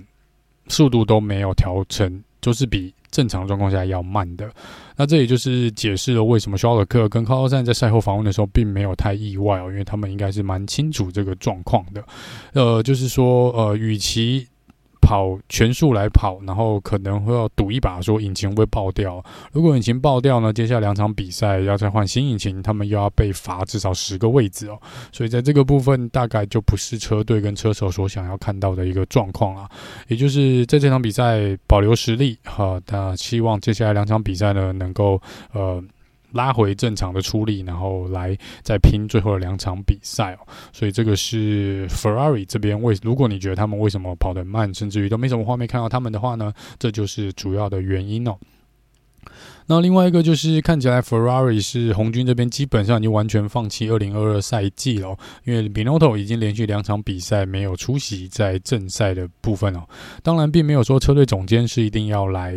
[0.68, 4.50] 速度都没有调成，就是比正常状况下要慢的。
[4.96, 12.04] 那这也就是解释了为什么肖尔克跟卡洛山在赛后访问的时候并没有太意外哦，因为他们应该是蛮清楚这个状况的。
[12.52, 14.46] 呃，就是说呃，与其
[15.04, 19.22] 跑全速来跑，然后可能会要赌一把，说引擎会爆掉。
[19.52, 24.80] 如果引擎爆掉呢，接下来两场比赛要再换新引擎，他们又要被罚至少十个位置哦。
[25.12, 29.68] 所以在这个部分，大概就不是车队跟车手所想要看到的一个状况啊。
[30.08, 35.20] 也就是在这场比赛保留实力哈，那希望接下来两场比赛呢，能够
[35.52, 35.84] 呃。
[36.34, 40.38] 拉回正常的出力，然后来再拼最后的两场比赛哦。
[40.72, 48.36] 所以这个是 Ferrari 这边为，如果你觉得他们为什么跑得慢，甚至于都没什么画面看到他们的话呢，这就是主要的原因哦。
[49.66, 59.82] 那另外一个就是看起来 Ferrari 是红军这边基本上已经完全放弃二零二二赛季了，因为 b i n o t o 已经连续两场比赛没有出席在正赛的部分哦。
[60.22, 62.54] 当然，并没有说车队总监是一定要来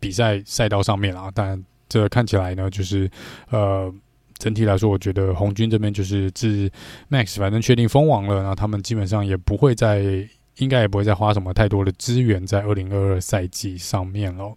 [0.00, 1.62] 比赛赛道上面啊，但。
[1.92, 3.10] 这看起来呢，就是
[3.50, 3.92] 呃，
[4.38, 6.70] 整体来说，我觉得红军这边就是自
[7.10, 10.02] Max 反正确定封王了，然后他们基本上也不会再，
[10.56, 14.56] 应该也不会再花什么太多的资源在二零二二赛季上面了。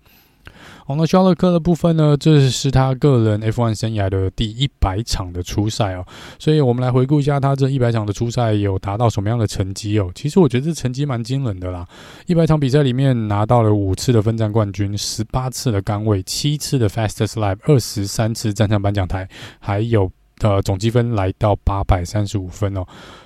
[0.87, 6.05] 好，那肖勒克的部分呢，这是他个人 F1 生涯的第一百场的初赛哦，
[6.37, 10.11] 所以我们来回顾一下他这一百场的初赛有达到什么样的成绩哦。
[10.13, 11.87] 其实我觉得这成绩蛮惊人的啦，
[12.27, 19.27] 一百场比赛里面拿到了五次的分站冠军，十八次的杆位，七次的 Fastest Lap，二十三次站上颁奖台，
[19.59, 22.85] 还有呃总积分来到八百三十五分哦。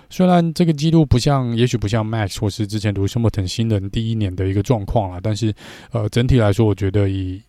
[0.10, 5.54] 虽然这个记录不像，也许不像 Max 或是之前卢森堡特新人第一年的一个状况啦，但是
[5.92, 7.42] 呃整体来说，我觉得以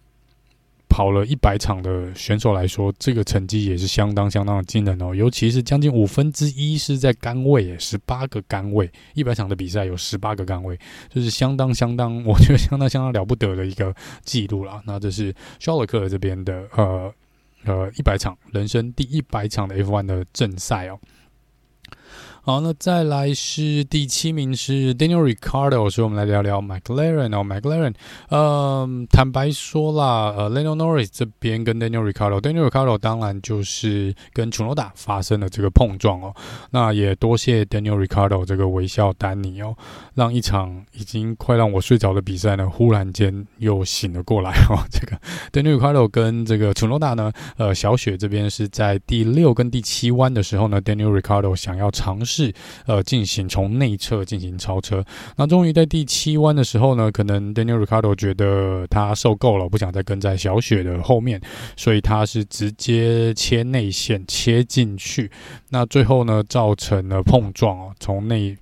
[0.90, 5.14] 跑了一百场的选手来说，这个成绩也是相当相当的惊人哦。
[5.14, 10.76] 尤其是将近五分之一是在杆位，诶，十八个杆位，一百场的比赛有十八个杆位，
[11.08, 14.82] 就是相当相当， 我觉得相当相当了不得的一个记录啦。
[14.84, 17.14] 那这是肖勒克这边的呃
[17.64, 20.98] 呃一百场人生第一百场的 F1 的正赛哦。
[22.42, 27.92] 好，那再来是第七名是 Daniel Ricardo，所以我们来聊聊 McLaren 哦，McLaren，
[28.30, 36.34] 呃，坦白说啦，呃，Lando Norris 这边跟 Daniel Ricardo，Daniel Ricardo 当然就是跟楚诺达发生了这个碰撞哦，
[36.70, 39.76] 那也多谢 Daniel Ricardo 这个微笑丹尼哦，
[40.14, 45.20] 让一场已经快让我睡着的比赛呢，忽然间又醒了过来哦，这个
[45.52, 52.29] Daniel Ricardo 跟这个楚诺达呢，呃，小雪这边是在第六跟第七弯的时候呢，Daniel Ricardo 想要尝试。
[52.30, 52.52] 是
[52.86, 55.04] 呃，进行从内侧进行超车，
[55.36, 61.40] 那终于在第七弯的时候呢，可能 Daniel r i c a r d o 觉得他受够了，不想再跟在小雪的后面，
[61.76, 65.30] 所以他是直接切内线切进去，
[65.70, 68.56] 那最后呢，造成了碰撞哦，从内。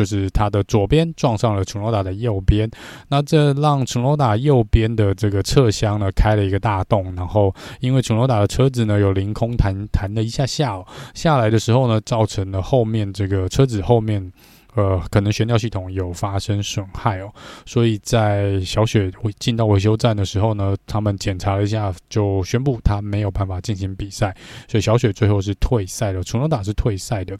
[0.00, 2.70] 就是他的左边撞上了楚诺达的右边，
[3.08, 14.32] 那这让楚诺达右边的这个侧箱呢开了一个大洞，然后因为楚诺达的车子呢有凌空弹弹了一下下哦，下来的时候呢，造成了后面这个车子后面
[14.74, 17.30] 呃可能悬吊系统有发生损害哦，
[17.66, 24.34] 所以在小雪进到维修站的时候呢，他们检查了一下，就宣布他没有办法进行比赛，
[24.66, 27.38] 所以小雪最后是退赛了，楚诺达是退赛的，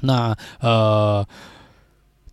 [0.00, 1.22] 那呃。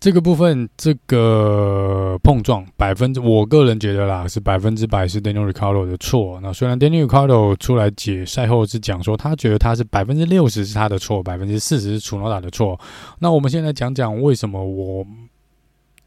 [0.03, 6.41] 这个部分，这个碰撞百分之，我个人觉得啦，是百分之百是 Daniel Ricardo 的错。
[6.41, 12.77] 那虽然 Daniel Ricardo 出来解赛后是讲说，他觉得他是百分之六十是他的错，百分之四十是楚诺达的错。
[13.19, 15.07] 那我们现在讲讲为什么我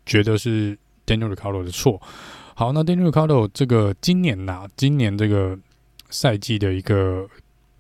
[0.04, 1.98] 觉得是 Daniel Ricardo 的错。
[2.54, 5.59] 好，那 Daniel Ricardo 这个今年呐，今年这个
[6.11, 7.26] 赛季的一个。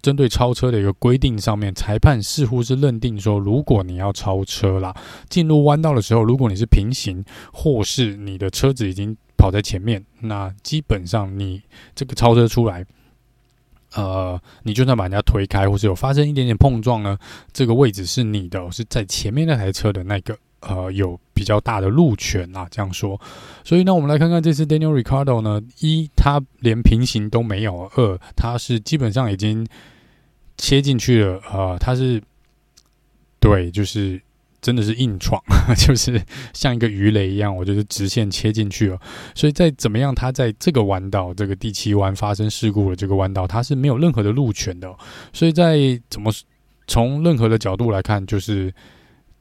[0.06, 4.94] 针对超车的一个规定上面，裁判似乎是认定说，如果你要超车啦，
[5.28, 11.60] 进入弯道的时候，如果你是平行，或是你的车子已经跑在前面，那基本上你
[11.92, 12.86] 这个超车出来，
[13.96, 17.18] 呃，你就算把人家推开，或是有发生一点点碰撞呢，
[17.52, 23.20] 这个位置是你的，是在前面那台车的那个，呃，有比较大的路权啊，这样说。
[23.64, 29.66] 所以呢，我们来看看这次 Daniel Ricardo 呢，一，他连平行都没有；二，他是基本上已经。
[30.58, 31.78] 切进去了啊、呃！
[31.78, 32.22] 他是
[33.38, 34.20] 对，就是
[34.60, 35.40] 真的是硬闯，
[35.76, 36.20] 就是
[36.52, 38.98] 像一个鱼雷一样，我就是直线切进去了。
[39.34, 44.92] 所以再怎么样，他在这个弯道，这个第七弯发生事故的这个弯道，他是没有任何的路权的。
[45.32, 46.32] 所以在怎么
[46.86, 48.72] 从任何的角度来看，就是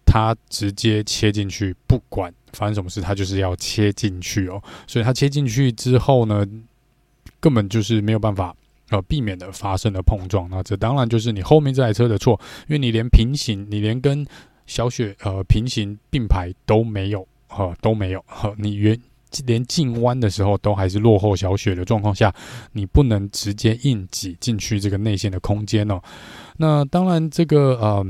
[0.06, 4.62] 他直接切进去，不管发生什么事，他就是要切进去哦。
[4.86, 6.46] 所以他切进去之后呢，
[7.40, 8.56] 根本就是没有办法。
[8.90, 14.26] 呃，避免的发生的碰撞，那这当然就是你后面这台车的错，因为你连平行，你连跟
[14.66, 19.00] 小雪呃平行并排都没有，呃都没有，呃你原
[19.46, 22.34] 连进弯的时候都还是落后小雪的状况下，
[22.74, 26.02] 你不能直接硬挤进去这个内线的空间哦。
[26.58, 28.06] 那当然这个呃。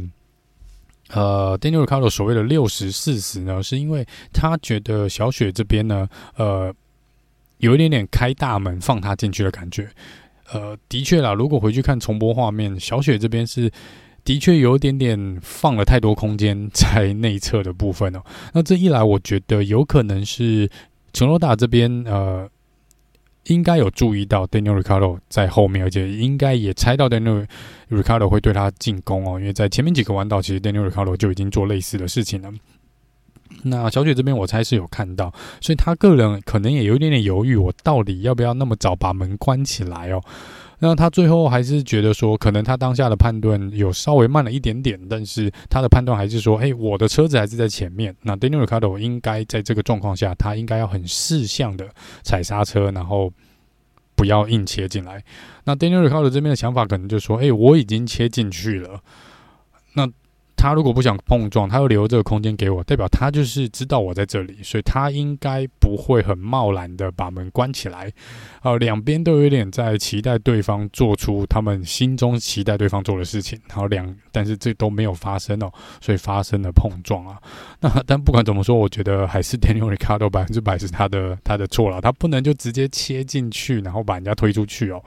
[1.10, 4.04] 呃，Daniel r i c a r d o 所谓的六十四十呢，是因为
[4.34, 6.74] 他觉得小雪这边呢，呃，
[7.60, 9.88] 有一点点开大门放他进去的感觉。
[10.52, 13.72] 呃，的确啦，如果回去看重播画面，小雪这边是
[14.24, 18.22] 的确有一点点放了太多空间在内侧的部分哦。
[18.54, 20.70] 那这一来，我觉得有可能是
[21.14, 22.50] 陈罗达这边呃。
[23.48, 27.46] 应该有注意到 Daniel Ricardo 在后面，而且应该也猜到 Daniel
[27.92, 32.52] Ricardo 会对他进攻哦，因为在前面几个弯道，其实 Daniel Ricardo 就已经做类似的事情了。
[33.64, 40.22] 那小雪这边，我猜是有看到，所以他个人可能也有一点点犹豫，我到底要不要那么早把门关起来哦。
[40.80, 48.14] 那他最后还是觉得说，可能他当下的判断有稍微慢了一点点，但是他的判断还是说，哎，我的车子还是在前面。
[48.24, 51.88] 那 Daniel Ricardo 应该在这个状况下，他应该要很识相的
[52.24, 53.32] 踩刹车，然后
[54.16, 55.24] 不要硬切进来。
[55.64, 59.00] 那 Daniel Ricardo 这边的想法可能就是说，哎，我已经切进去了。
[60.58, 68.12] 他如果不想碰撞，他又留这个空间给我，代表他就是知道我在这里，所以他应该不会很贸然的把门关起来。
[68.62, 77.38] 呃，两边都有点在期待对方做出他们心中期待对方做的事情，然后两，但是这都没有发生哦，所以发生了碰撞啊。
[77.80, 85.04] 那但不管怎么说，我觉得还是 Daniel Ricardo 百分之百是他的他的错了，他不能就直接切进去，然后把人家推出去哦。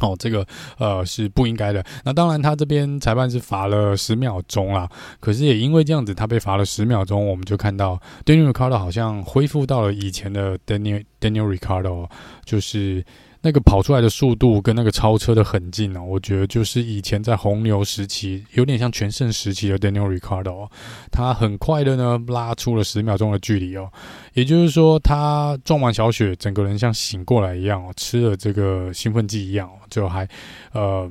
[0.00, 0.46] 哦，这个
[0.78, 1.84] 呃是不应该的。
[2.04, 4.88] 那当然，他这边裁判是罚了十秒钟啦。
[5.20, 12.08] 可是也因为这样子，他被罚了十秒钟，我们就看到 Daniel Ricardo 好像恢复到了以前的 Daniel Daniel Ricardo，
[12.44, 13.04] 就是。
[13.48, 20.70] 那个跑出来的速度跟那个超车的狠劲呢，我觉得就是以前在红牛时期有点像全盛时期的 Daniel Ricardo，哦，
[21.10, 23.90] 他很快的呢拉出了十秒钟的距离哦，
[24.34, 30.28] 也就是说他撞完小雪，整个人像醒过来一样哦，吃了这个兴奋剂一样哦，就还
[30.72, 31.10] 呃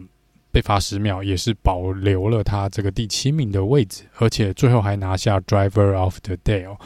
[0.52, 6.78] 被罚十秒，也是保留了他这个第七名的位置，而且最后还拿下 Driver of the Day 哦，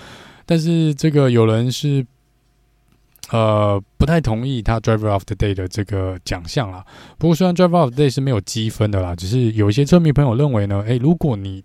[0.45, 2.05] 但是这个有人是。
[3.31, 6.85] 呃，不太同意他 Driver of the Day 的这个奖项啦。
[7.17, 11.63] 不过，虽然 Driver of the Day 是没有积分的啦，只是有一些车迷朋友认为呢，诶，如果你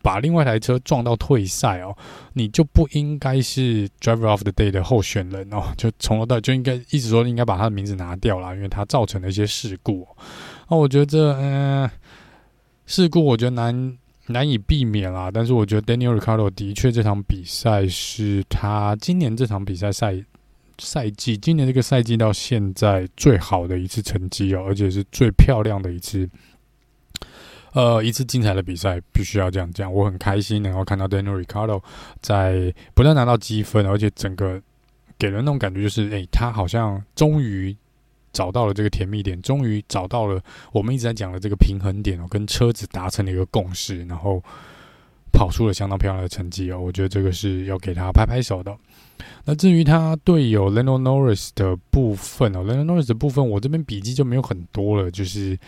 [0.00, 1.92] 把另外一台车撞到退赛哦，
[2.34, 10.06] 你就不应该是 Driver of the Day 的候选人哦，就从头到就应该一直说应该把他的名字拿掉啦，因为他造成了一些事故。
[10.68, 11.90] 那我觉得，嗯、
[12.86, 15.32] 事故我觉得难难以避免啦。
[15.34, 20.24] 但是我觉得 Daniel Ricardo 的确这场比赛是他今年这场比赛赛。
[20.78, 26.28] 赛季今年这个赛季到现在最好的一次成绩哦，而且是最漂亮的一次，
[27.72, 29.92] 呃，一次精彩的比赛，必须要这样讲。
[29.92, 31.82] 我很开心能够看到 Daniel Ricardo
[32.20, 34.62] 在不但拿到积分，而且整个
[35.18, 37.76] 给人那种感觉就是，哎，他好像终于
[38.32, 44.40] 找到了这个甜蜜点，终于找到了我们一直在讲的这个平衡点哦，跟车子达成了一个共识，然后
[45.32, 46.78] 跑出了相当漂亮的成绩哦。
[46.78, 48.72] 我觉得这个是要给他拍拍手的。
[49.44, 55.58] 那至于他队友 Lando Norris 的部分哦，Lando Norris 的部分，我这边笔记就没有很多了，就是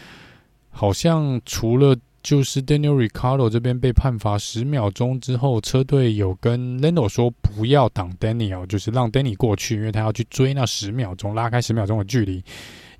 [0.70, 12.44] 好像除了就是 Daniel Ricciardo 这边被判罚十秒钟之后，车队有跟 Lando 说不要挡 Daniel，就是让 Danny 过去，因为他要去追那十秒钟，拉开十秒钟的距离。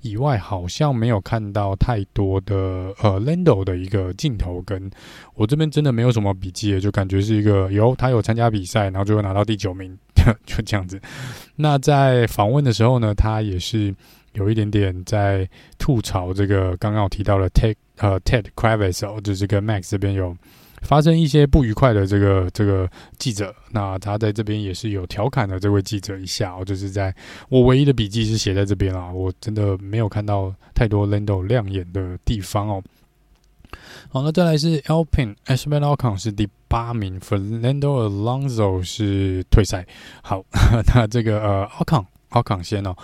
[0.03, 2.55] 以外，好像没有看到太多的
[3.03, 4.89] 呃 Lando 的一个镜头，跟
[5.35, 9.95] 我这边真的没有什么笔记，就感觉是一个有他有参加比赛，然后最后拿到第九名，
[10.45, 11.01] 就这样子。
[11.55, 13.93] 那在访问的时候呢，他也是
[14.33, 15.47] 有一点点在
[15.77, 20.35] 吐槽这个刚刚我提到的 Ted 呃 Ted Kravitz 哦，就是跟 Max 这边有。
[20.83, 27.13] 发生一些不愉快的这个这个记者，那他在这边也是有调侃了这位记者一下哦，就是在
[27.49, 32.83] 我唯一的笔记是写在这边啦，我真的没有看到太多 Lando 亮眼的地方哦。
[34.09, 39.85] 好，那再来是 Alpine，Esteban Ocon 是第八名，Fernando Alonso 是退赛。
[40.23, 40.41] 好，
[40.95, 42.03] 那这个呃奥康。
[42.31, 42.95] 奥康先哦，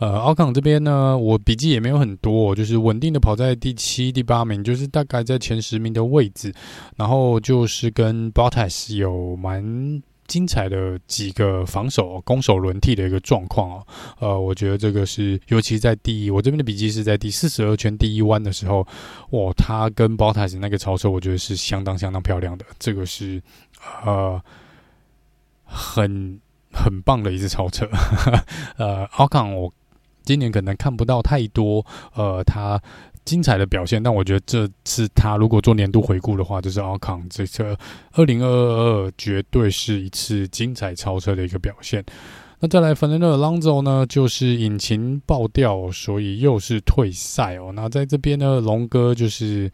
[0.00, 6.52] 呃，奥康这边呢，我笔记也没有很多，就是稳定的跑在第七、第八名，就是大概在前十名的位置。
[6.96, 10.02] 然后就是跟 Bottas 有蛮
[10.32, 13.86] 精彩的几个防守、攻守轮替的一个状况哦。
[14.18, 18.86] 呃，我觉得这个是，尤其在第一，我这边的笔记是在第四十二圈第一弯的时候，
[19.32, 22.64] 哇，他跟 b o t a s 那个超车，我觉得是相当相当漂亮的。
[22.78, 23.42] 这个是
[24.06, 24.40] 呃
[25.64, 26.40] 很。
[26.74, 27.86] 很棒的一次超车，
[28.80, 29.70] 呃，奥康我
[30.22, 32.80] 今年可能看不到太多呃他
[33.24, 37.76] 精彩的表现，但我觉得这次他如果做年度回顾的话，就是奥康这车
[38.12, 42.04] 二零二二绝对是一次精彩超车的一个表现。
[42.64, 47.72] 那再来，Fernando Alonso 呢，就是引擎爆掉，所以又是退赛哦。
[47.74, 49.68] 那在这边呢，龙哥就是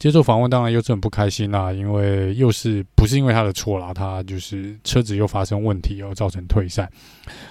[0.00, 6.90] 接受访问，当然又是很不开心啦，因为又是不是因为他的错啦，他就是车子又发生问题哦，造成退赛。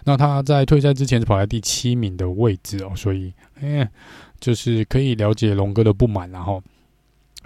[0.04, 3.90] 那他在退赛之前是跑在第七名的位置哦，所以，哎，
[4.44, 6.62] 就是可以了解龙哥的不满，然后。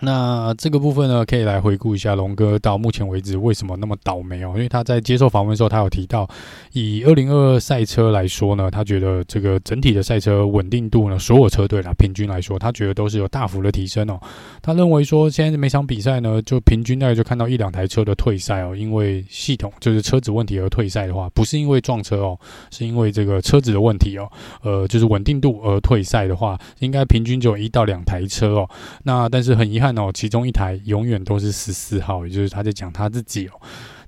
[0.02, 4.52] 那这个部分呢，可以来回顾一下龙哥到目前为止为什么那么倒霉哦？
[4.56, 6.30] 因为他在接受访问的时候，他有提到，
[6.72, 14.20] 以二零二二赛车来说呢，他觉得这个整体的赛车稳定度呢，所有车队啦，平均来说，他觉得都是有大幅的提升哦。
[14.62, 22.38] 他认为说，现在每场比赛呢，就平均大概就看到一两台车的退赛哦，因为系统就是车子问题而退赛的话，不是因为撞车哦，
[22.70, 24.30] 是因为这个车子的问题哦，
[24.62, 28.70] 呃，就是稳定度而退赛的话，应该平均就一到两台车哦。
[29.02, 29.87] 那但是很遗憾。
[29.88, 33.54] 看哦，其中一台永远都是十四号，也就是他在讲他自己哦。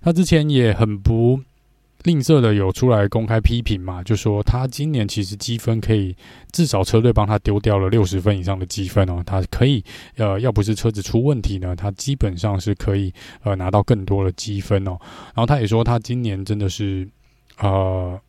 [0.01, 1.39] 他之前也很不
[2.03, 6.13] 吝啬的有出来公开批评嘛，就说他今年其实积分可以
[6.51, 9.81] 至少车队帮他丢掉了六十分以上的积分哦，他可以
[10.17, 13.13] 呃，要不是车子出问题呢，他基本上是可以
[13.43, 14.97] 呃拿到更多的积分哦。
[15.33, 17.07] 然后他也说他今年真的是
[17.59, 18.19] 呃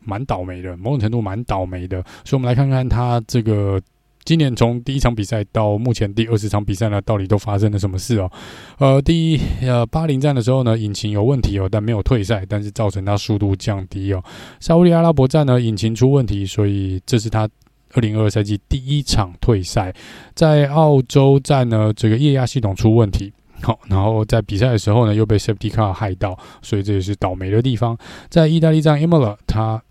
[0.00, 2.00] 蛮倒霉的，某种程度蛮倒霉的。
[2.24, 3.80] 所以我们来看看他这个。
[4.24, 8.30] 今年从第一场比赛到目前第二十场比赛呢，到底都发生了什么事哦？
[8.78, 14.22] 呃，第一呃巴林站的时候呢，引擎有问题哦，但没有退赛，但是造成他速度降低哦。
[14.60, 17.48] 沙乌地阿拉伯站呢，引擎出问题，所以这是他
[17.94, 19.92] 二零二二赛季第一场退赛。
[20.34, 27.96] 在澳洲站呢，这个液压系统出问题，好，然后在比赛的时候呢，又被 Safety Car 害到，所以这也是倒霉的地方。
[28.28, 29.82] 在意大利站 Emola，他。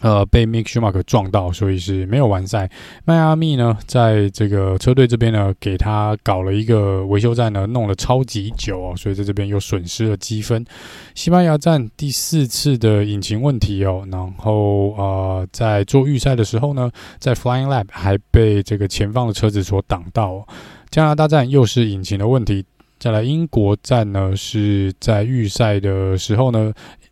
[0.00, 2.70] 呃，被 Mick Schumacher 撞到，所以是没有完赛。
[3.04, 10.64] 迈阿密呢，在这个车队这边呢，给他搞了一个维修站呢，弄了超级久哦，所以在这边又损失了积分。
[11.14, 20.46] 西班牙站第四次的引擎问题哦，然后呃，在做预赛的时候呢，在 Flying Lap 还被这个前方的车子所挡到。
[20.90, 22.64] 加拿大站又是引擎的问题。
[22.98, 26.70] 再来英国站呢，是在预赛的时候呢，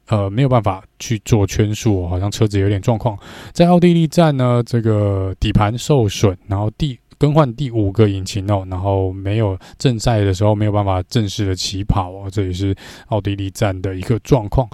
[0.08, 3.18] 呃，没有办法去做圈速，好像车子有点状况。
[3.52, 12.74] 在奥地利站呢，这个底盘受损，然后第更换第五个引擎哦，然后没有正赛的时候没有办法正式的起跑哦，这也是
[13.08, 14.68] 奥地利站的一个状况。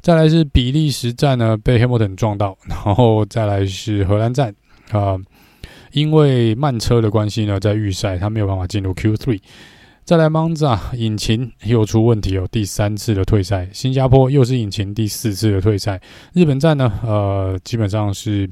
[0.00, 4.48] 再来是比利时站呢，被 Hamilton 撞到，然后再来是荷兰站
[4.90, 5.20] 啊，呃，
[5.92, 9.38] 因为慢车的关系呢，在预赛他没有办法进入 Q3。
[10.10, 13.68] 再来，Monza 引擎又出问题，有第三次的退赛。
[13.72, 16.00] 新加坡又是引擎第四次的退赛。
[16.32, 18.50] 日本站呢，呃，基本上是。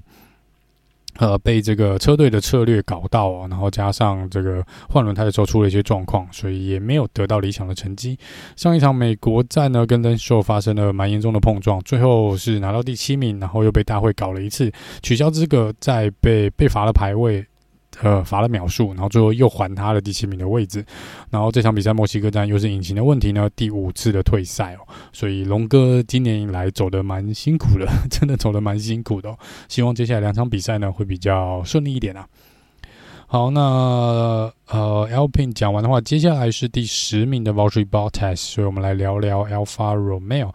[1.16, 8.16] 呃，被这个车队的策略搞到，然后加上这个换轮胎的时候出了一些状况，所以也没有得到理想的成绩。
[8.54, 14.70] 上一场美国站呢，跟 Lance Stroll 发生了蛮严重的碰撞，最后是拿到第七名，然后又被大会搞了一次，
[15.02, 17.44] 取消资格，再被被罚了排位。
[18.02, 20.84] 呃，罚了秒数，然后最后又还他的第七名的位置。
[21.30, 24.86] 然后这场比赛墨西哥站又是引擎的问题呢，第五次的退赛哦。
[25.12, 29.38] 所以龙哥今年以来走得蛮辛苦的， 真的走得蛮辛苦的哦。
[29.68, 32.26] 希望接下来两场比赛呢会比较顺利一点啊。
[33.26, 33.60] 好，那
[34.68, 40.50] 呃，Alpine 讲完的话，接下来是第十名的 Valtteri Bottas，所以我们来聊聊 Alfa Romeo。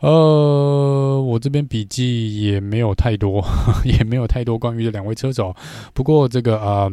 [0.00, 3.44] 呃，我这边笔记也没有太多，
[3.84, 5.54] 也没有太多关于这两位车手。
[5.92, 6.90] 不过这个呃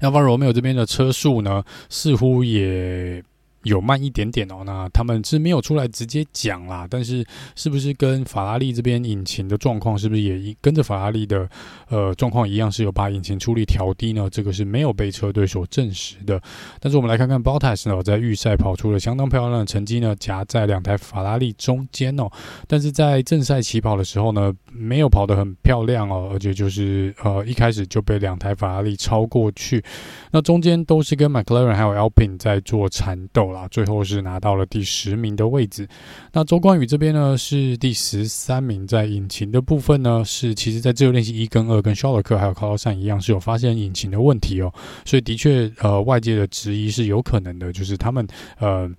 [0.00, 3.22] ，Alfa Romeo 这边的车速呢，似乎也。
[3.66, 11.48] 有慢一点点哦，那他们是没有出来直接讲啦，但是是不是跟法拉利这边引擎的状况是不是也一跟着法拉利的
[11.88, 14.28] 呃状况一样，是有把引擎出力调低呢？
[14.30, 16.40] 这个是没有被车队所证实的。
[16.78, 22.30] 但是我们来看看 Bottas 呢，在预赛跑出了相当漂亮的成绩呢，夹在两台法拉利中间哦。
[22.68, 29.82] 但是在正赛起跑的时候呢，没有跑得很漂亮哦，而且就是呃一开始就被两台法拉利超过去，
[30.30, 33.55] 那中间都是跟 McLaren 还有 Alpine 在做缠斗。
[33.56, 35.88] 啊，最后是拿到了第十名的位置。
[36.32, 44.72] 那周冠宇这边呢是第十三名，在引擎的部分呢是，其实在自由练习一跟二跟肖尔克还有卡洛山一样是有发现引擎的问题哦，
[45.04, 48.26] 所以的确呃外界的质疑是有可能的，就是他们
[48.58, 48.90] 呃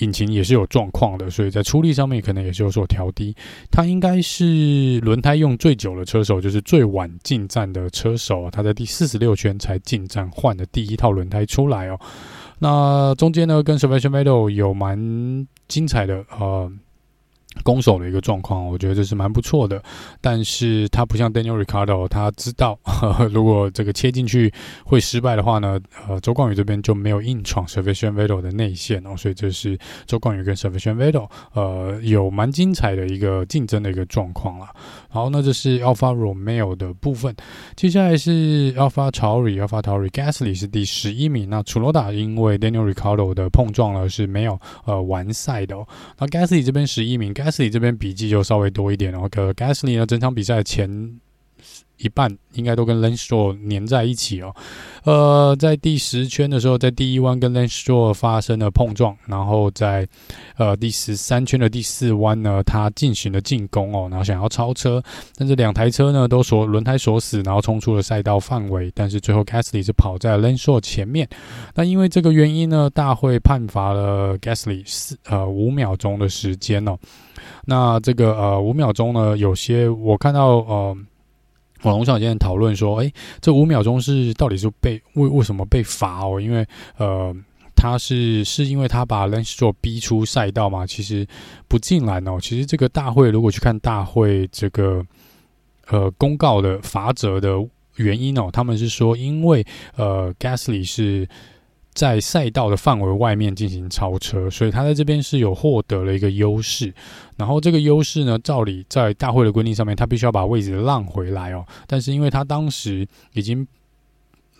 [0.00, 3.32] 引擎也是有状况的，所以在出力上面可能也是有所调低。
[3.70, 12.00] 他应该是轮胎用最久的车手，就是最晚进站的车手，他在第四十六圈才进站换的第一套轮胎出来哦。
[12.58, 16.70] 那中间呢，跟 Sebastian Vettel 有蛮精彩的呃
[17.62, 19.80] 攻守的一个状况，我觉得这是蛮不错的。
[20.20, 24.52] 但是他不像 Daniel Ricardo，他知道呵呵 如果这个切进去
[24.84, 25.78] 会失败的话呢，
[26.08, 34.66] 呃，周冠宇这边就没有硬闯 Sebastian Vettel 的内线哦，所以这是周冠宇跟 Sebastian Vettel 呃有蛮精彩的一个竞争的一个状况了。
[35.14, 37.32] 好，那这是 Alpha Romeo 的部分，
[37.76, 41.48] 接下来是 Alpha tori alpha Tori Gasly 是第十一名。
[41.48, 45.86] 那楚罗达因为 Daniel r i c a r d o 的碰撞呢是没有呃完赛的哦。
[46.18, 49.28] 那 Gasly 这边十一名，Gasly 这边笔记就稍微多一点哦。
[49.30, 50.90] 可 Gasly 呢，整场比赛前
[51.98, 54.54] 一半应该都跟 Lance Stroll 粘在一起哦。
[55.04, 60.06] 呃，在第十圈的时候，在第一弯跟 Lance Stroll 发生了碰撞，然后在
[60.56, 65.02] 呃第十三圈的第四弯呢，他进行了进攻哦，然后想要超车，
[65.36, 71.28] 但是两台车呢都锁轮胎锁死，然后冲出了赛道范围，但是最后 Gasly 是跑在 Lance Stroll 前面。
[71.74, 76.98] 那因为这个原因呢，大会判罚了 Gasly 四呃五秒钟的时间哦。
[77.66, 80.96] 那这个呃五秒钟呢，有些我看到呃。
[81.84, 86.40] 网络上今天讨论说，哎，这五秒钟是到底是被为为什么被罚哦？
[86.40, 86.66] 因为
[86.96, 87.34] 呃，
[87.76, 90.86] 他是是因为他把 l a n c e s t r o 逼出赛道嘛？
[90.86, 91.26] 其实
[91.68, 92.38] 不进来哦。
[92.40, 95.04] 其实这个大会如果去看大会这个
[95.88, 97.50] 呃公告的罚则的
[97.96, 99.64] 原因哦，他们是说因为
[99.96, 101.28] 呃 Gasly 是。
[101.94, 106.92] 在赛道的范围外面进行超车，所以他在这边是有获得了一个优势。
[107.36, 111.64] 然后这个优势呢，照理在大会的规定上面，他必须要把位置让回来哦。
[111.86, 113.66] 但是因为他当时已经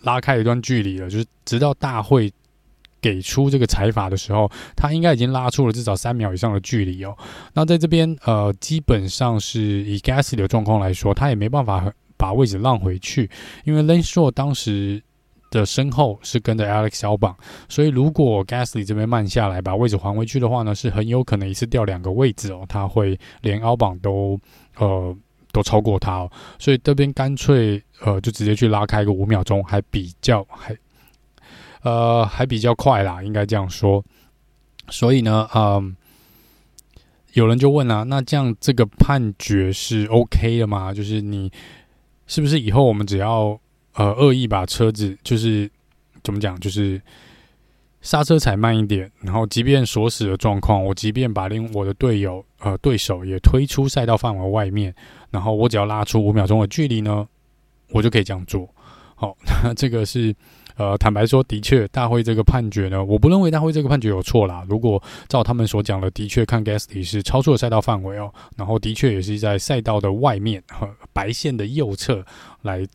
[0.03, 2.31] 拉开一段距离了，就是直到大会
[3.01, 7.17] 给出这个裁罚的时候，他应该已经拉出了至少三秒以上的距离哦。
[7.53, 13.29] 那在这边呃，基本上是以 Gas 的状况来说，他也没办法把位置让回去，
[13.65, 15.03] 因为 Lance Stroll 当时。
[15.59, 17.33] 的身后是跟着 Alex Albon，
[17.69, 24.39] 所以如果 Gasly 这边慢下来，把位置还回去的话呢，是很有可能一次掉两个位置哦，他会连 Albon 都
[24.77, 25.15] 呃
[25.51, 30.75] 都超过他哦，所以这边干脆呃就直接去拉开个五秒钟，还比较还
[31.83, 34.03] 呃还比较快啦，应该这样说。
[34.89, 35.95] 所以呢，嗯、
[37.33, 40.93] 有人就问啊，那这样这个判决是 OK 的吗？
[40.93, 41.51] 就是你
[42.27, 43.59] 是不是以后我们只要
[43.95, 45.69] 呃，恶意把车子就是
[46.23, 47.01] 怎么讲，就是
[48.01, 54.93] 刹车踩慢一点，然后即便锁死的状况，我即便把另我的队友呃对手也推出赛道范围外面，
[55.31, 57.25] 然后我只要拉出五秒钟的距离呢，
[57.91, 58.69] 我就可以这样做。
[59.15, 60.35] 好， 那这个是
[60.75, 64.65] 呃，坦白说，的确，大会这个判决呢，我不认为大会这个判决有错啦。
[64.67, 72.25] 如果照他们所讲的，的确看 Gasly 是超出了赛道范围哦，然后的确也是在赛道的外面和白线的右侧
[72.63, 72.85] 来。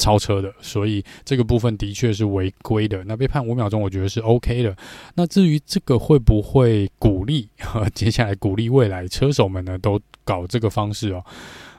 [0.00, 3.04] 超车的，所以这个部分的确是违规的。
[3.04, 4.74] 那被判五秒钟，我觉得是 OK 的。
[5.14, 7.48] 那至于这个会不会鼓励，
[7.94, 11.22] 接下来鼓励未来车手们呢，都搞这个方式哦？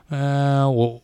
[0.08, 1.02] 呃，我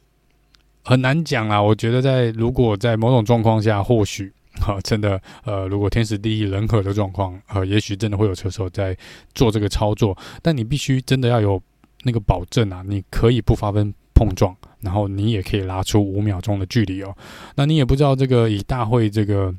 [0.85, 1.61] 很难讲啊。
[1.61, 8.97] 我觉得在如果在某种状况下，或许哈， 真的呃，如果天时地利人和的状况，呃，也许真的会有车手在
[9.35, 10.17] 做这个操作。
[10.41, 11.61] 但你必须真的要有
[12.05, 14.57] 那个保证啊，你可以不发生碰撞。
[14.81, 17.17] 然后你也可以拉出五秒钟的距离哦，
[17.57, 19.55] 那你也不知道这个以大会这个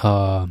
[0.00, 0.48] 呃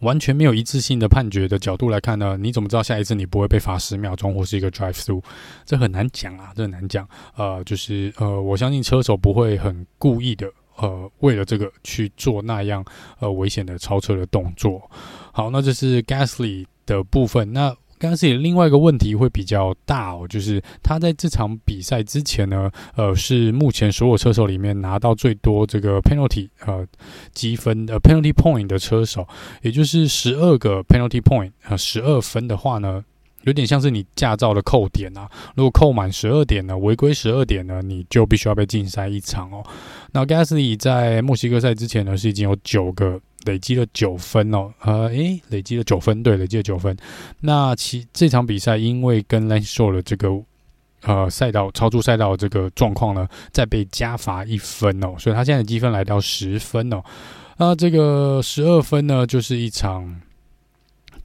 [0.00, 5.22] 完全没有一致性的判决的角度来看呢，你怎么知道下一次你不会被罚十秒钟或是一个 drive through？
[5.64, 7.08] 这很难讲啊，这很难讲。
[7.34, 10.46] 呃，就是呃，我相信车手不会很故意的
[10.76, 12.84] 呃为了这个去做那样
[13.20, 14.88] 呃危险的超车的动作。
[15.32, 17.50] 好，那这是 Gasly 的部分。
[17.54, 26.86] 那刚刚是另外一个问题会比较大哦，就是他在这场比赛之前呢，呃，是目前所有车手里面拿到最多这个 penalty 呃
[27.32, 29.26] 积分呃 penalty point 的车手，
[29.62, 33.02] 也就是十二个 penalty point 呃十二分的话呢，
[33.46, 39.64] 有点像是你驾照的扣点啊，如果扣满十二点呢，违规十二点呢，你就必须要被禁赛一场哦。
[40.12, 43.20] 那 Gasly 在墨西哥赛之前呢，是已经有九个。
[43.44, 46.96] 累积了九分哦，呃，诶，累积了九分，对，累积了九分。
[47.42, 50.30] 那其这场比赛因为跟 Lance Stroll 的这个
[51.02, 57.00] 呃赛道超出赛道的这个状况呢，再被加罚一分哦，所以他现在的积分来到十分哦。
[57.56, 60.20] 那这个十二分呢，就是一场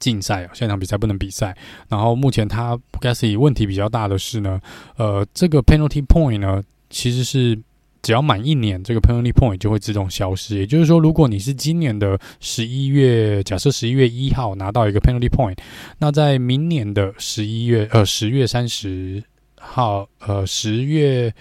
[0.02, 1.56] 禁赛哦，现场比赛不能比赛。
[1.88, 4.60] 然后目前他 Gasly 问题比较大的是呢，
[4.96, 7.58] 呃，这个 penalty point 呢，其实是。
[8.04, 10.58] 只要满一年，这个 penalty point 就会自动消失。
[10.58, 15.56] 也就是说，如果你是今年的十一月，假设十一月一号拿到一个 penalty point，
[16.00, 19.22] 那在明年的十一月呃十月三十
[19.60, 21.32] 号呃十月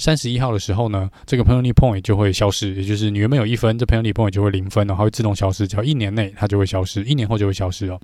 [0.00, 2.74] 三十一号的时候呢，这个 penalty point 就会消失。
[2.74, 5.68] 也就是你原本有一分，这 penalty point 就会零分，然后会自动消失。
[5.68, 8.00] 只要一年内它就会消失，一年后就会消失哦。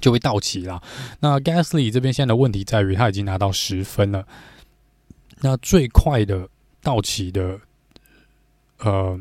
[0.00, 0.82] 就会到期了。
[1.20, 4.26] 那 Gasly 这边现在的问题在于他已经拿到十分了，
[5.40, 6.48] 那最快的
[6.82, 7.60] 到期的
[8.80, 9.16] 呃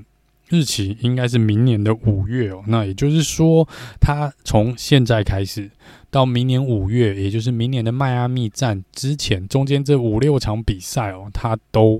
[0.49, 2.63] 日期应该是明年的五月哦。
[2.65, 3.69] 那也就是说，
[4.01, 5.69] 他从现在开始
[6.13, 11.99] 到明年五月，也就是明年的迈阿密站之前，中间这五六场比赛哦，他都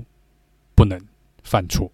[0.76, 0.96] 不能
[1.42, 1.90] 犯错。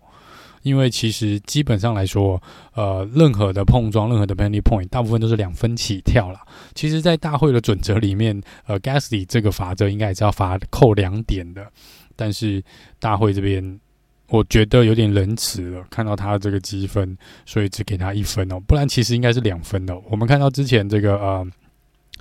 [0.61, 2.39] 因为其实基本上来说，
[2.75, 6.47] 呃，任何的碰撞，任何的 penalty point，大部分都是两分起跳啦。
[6.75, 11.66] 其实，在大会的准则里面，呃，Gasly 这个罚则应该也是要罚扣两点的。
[12.14, 12.62] 但是
[12.99, 13.81] 大会这边，
[14.29, 17.16] 我觉得有点仁慈了，看到他这个积分，
[17.47, 18.61] 所以只给他一分哦。
[18.61, 19.99] 不然其实应该是两分的。
[20.11, 21.47] 我们看到之前这个呃，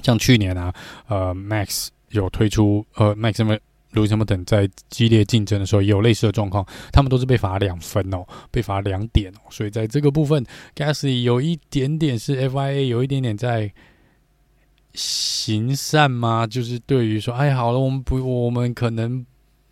[0.04, 0.74] 像去年啊，
[1.08, 3.58] 呃，Max 有推出呃，Max 什么？
[3.94, 10.46] 路易斯·汉密尔顿在激烈竞争的时候也有类似的状况，他们都是被罚两分哦，被罚两点哦，所以在这个部分
[10.76, 13.74] ，Gasly 有一点点是 FIA 有一点点在
[14.94, 16.46] 行善吗？
[16.46, 19.26] 就是对于说，哎，好了，我们不，我们可能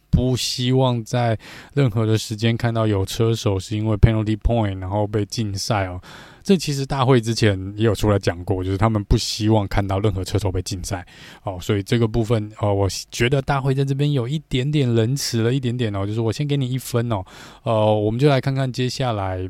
[0.10, 1.38] 不希望在
[1.74, 6.02] 任何的时间看到有车手是因为 penalty point 然后被禁赛哦。
[6.44, 11.06] 这其实大会之前也有出来讲过，就是他们不希望看到任何车手被禁赛
[11.44, 17.22] 哦，所以这个部分哦，我觉得大会在这边有一点点仁慈了一点点哦，就是我先给你一分哦，
[17.64, 19.50] 呃，我们就来看看接下来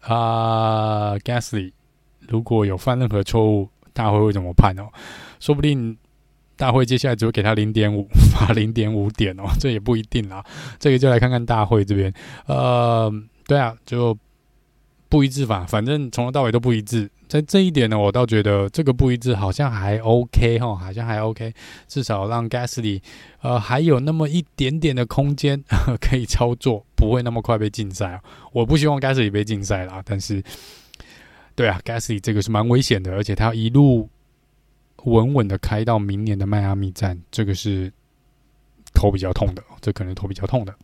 [0.00, 1.72] 啊，Gasly
[2.20, 4.88] 如果有犯任何错误，大会会怎么判哦？
[5.40, 5.94] 说不定
[6.60, 10.44] 大会接下来只会给他零点五， 罚零点五点哦， 这也不一定啦。
[10.78, 12.12] 这个就来看看大会这边，
[12.46, 13.10] 呃，
[13.46, 14.16] 对啊，就。
[15.10, 17.10] 不一致吧，反正从头到尾都不一致。
[17.26, 21.52] 在这一点呢，我倒觉得这个不一致好像还 OK 哈，好像还 OK，
[21.88, 23.02] 至少让 Gasly
[23.40, 25.64] 呃还有那么一点点的空间
[26.00, 28.20] 可以操作，不会那么快被禁赛。
[28.52, 30.40] 我不希望 Gasly 被禁赛啦，但是
[31.56, 34.08] 对啊，Gasly 这个是蛮危险的，而且他一路
[35.04, 37.92] 稳稳的开到明年的迈阿密站，这个是
[38.94, 40.74] 头比较痛的，这可能头比较痛的。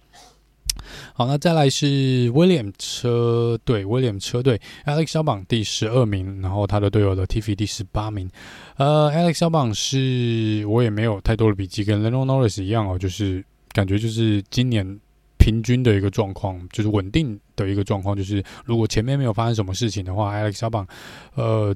[1.15, 8.31] 好，那再来是威廉车队，威廉车队，Alex 小榜第十二名，然后他的队友的 Latifi 第十八名。
[8.77, 13.43] 呃，Alex 小榜是我也没有太多的笔记，跟 Lando Norris 一样哦，就是
[13.73, 14.87] 感觉就是今年
[15.39, 20.87] 平均的一个状况，就是稳定的一个状况，就是如果前面没有发生什么事情的话，Alex 小榜
[21.35, 21.75] 呃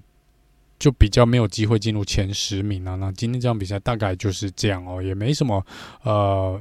[0.81, 2.97] 就比较没有机会进入前十名啊。
[2.97, 5.64] 那今天这场比赛大概就是这样哦，也没什么
[6.03, 6.61] 呃。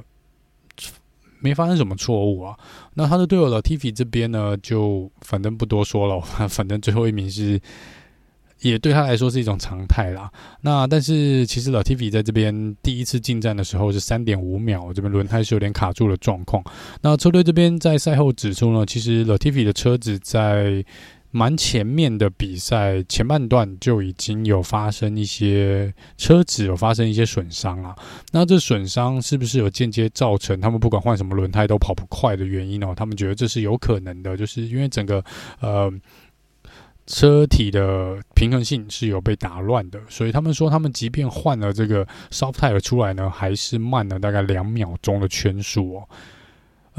[1.42, 2.54] 没发生什么错误啊，
[2.92, 7.58] 那他的队友老 Tivi 这边呢，就反正不多说了， 反正最后一名是，
[8.60, 10.30] 也对他来说是一种常态啦。
[10.60, 16.62] 那但是其实老 Tivi 在这边第一次进站的时候是三点五秒，这边轮胎是有点卡住的状况。
[17.00, 20.84] 那车队这边在赛后指出呢，其实老 Tivi 的车子在
[21.32, 27.96] 蛮前面的比赛前半段就已经有发生一些车子有发生一些损伤啊，
[28.32, 32.92] 那这损伤是不是有间接造成他们不管换什么轮胎都跑不快的原因呢？
[32.96, 35.24] 他们觉得这是有可能的，就是因为整个
[35.60, 35.92] 呃
[37.06, 46.08] 车体的平衡性是有被打乱的，所以他们说他们即便换了这个 soft tire 出来呢，还是慢了大概两秒钟的圈数哦。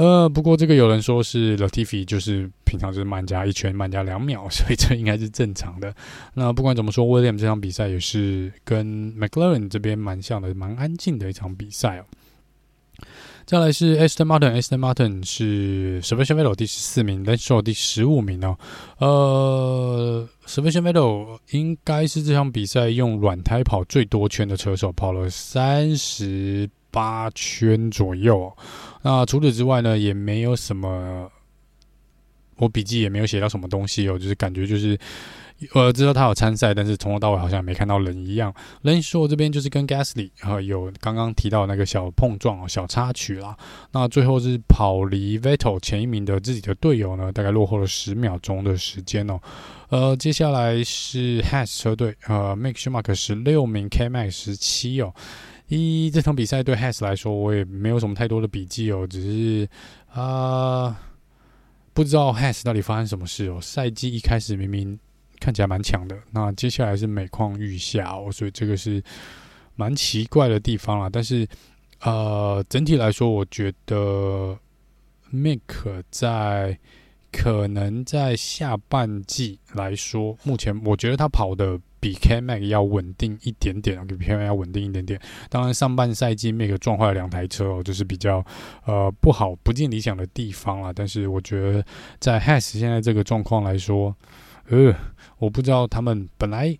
[0.02, 5.94] 呃，不过这个有人说是 Latifi，就是平常就是慢加一圈，慢加两秒， 所以这应该是正常的。
[6.34, 12.06] 那不管怎么说，William 这场比赛也是跟 McLaren 这边蛮像的，蛮安静的一场比赛哦。
[13.46, 18.58] 再来是 Aston Martin，Aston Martin 是 Sebastian Vettel 第十四名，Lance Stroll 第十五名哦。
[18.98, 28.52] 呃，Sebastian Vettel 应该是这场比赛用软胎跑最多圈的车手，跑了三十八圈左右。
[29.02, 31.32] 那除此之外呢，也没有什么，
[32.58, 34.98] 我笔记也没有写到什么东西哦，就是感觉就是，
[35.74, 38.54] 呃，知道他有参赛，但是从头到尾好像没看到人一样。
[38.84, 43.58] Lance Stroll 这边就是跟 Gasly 啊有刚刚提到那个小碰撞，小插曲啦。
[43.92, 49.40] 那最后是跑离 Vettel 前一名的自己的队友呢，大概落后了十秒钟的时间哦。
[49.90, 55.14] 呃，接下来是 Has 车队，呃 m a k e Schumacher 十六名，K-Max 十七哦。
[55.78, 59.70] 一这场比赛对 Has 来说，我也没有什么太多的笔记哦，只是
[60.12, 61.00] 啊、
[61.94, 63.58] 不知道 Has 到底发生什么事哦。
[63.62, 65.00] 赛季一开始明明
[65.40, 69.02] 看起来蛮强的，那接下来是每况愈下哦，所以这个是
[69.76, 71.10] 蛮奇怪的地方啦。
[71.10, 71.48] 但是
[72.02, 74.60] 呃，整体来说，我觉得
[75.32, 76.78] Mick 在
[77.32, 81.80] 可能在下半季来说，目前我觉得他跑的。
[82.02, 85.22] 比 K Mac 要稳定一点点，比 K Mac 要稳定一点点。
[85.50, 88.44] 当然，上半赛季 Mac 撞坏了两台车哦，就是比较
[88.86, 90.92] 呃不好、不尽理想的地方啦。
[90.94, 91.86] 但是我觉得，
[92.20, 94.14] 在 Has 现在这个状况来说，
[94.70, 94.94] 呃，
[95.38, 96.76] 我不知道他们本来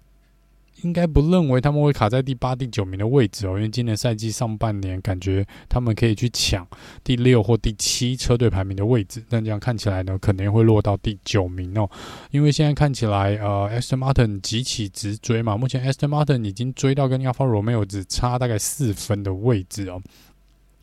[0.84, 6.68] 应该不认为他们会卡在第八、第九名的位置哦，因为今年赛季上半年感觉他们可以去抢
[7.04, 11.90] 第六或第七车队排名的位置，但这样看起来呢，可能会落到第九名哦。
[12.32, 20.02] 因为现在看起来，呃，Aston Martin 急起直追嘛，目前 Aston Martin 已经追到跟 Alfa Romeo 只差大概四分的位置哦，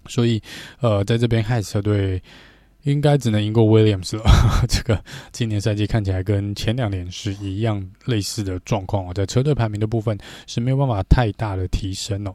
[0.06, 0.42] 所以
[0.80, 2.22] 呃，在这边汉车队。
[2.84, 4.22] 应该只能赢过 Williams 了。
[4.68, 5.02] 这个
[5.32, 10.16] 今年赛季看起来跟前两年是一样类似的状况哦，在车队排名的部分
[10.46, 12.34] 是没有办法太大的提升哦。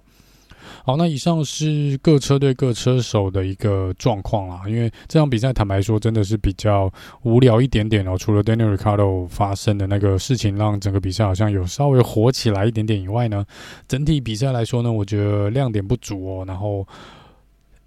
[0.85, 4.61] 好，那以上是各车队各车手的一个状况啦。
[4.67, 6.91] 因为这场比赛坦白说真的是比较
[7.23, 8.17] 无聊一点点哦。
[8.17, 13.45] 除了 Daniel Ricciardo 发生的那个事情让整个比赛好像有稍微火起来一点点以外呢，
[13.87, 16.45] 整体比赛来说呢，我觉得亮点不足哦。
[16.47, 16.87] 然后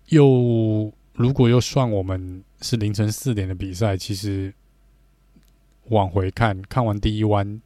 [0.09, 2.43] 又如果又算我们。
[2.63, 4.51] 是凌晨四点的比赛，其实
[5.91, 7.61] 往回看，看完第一弯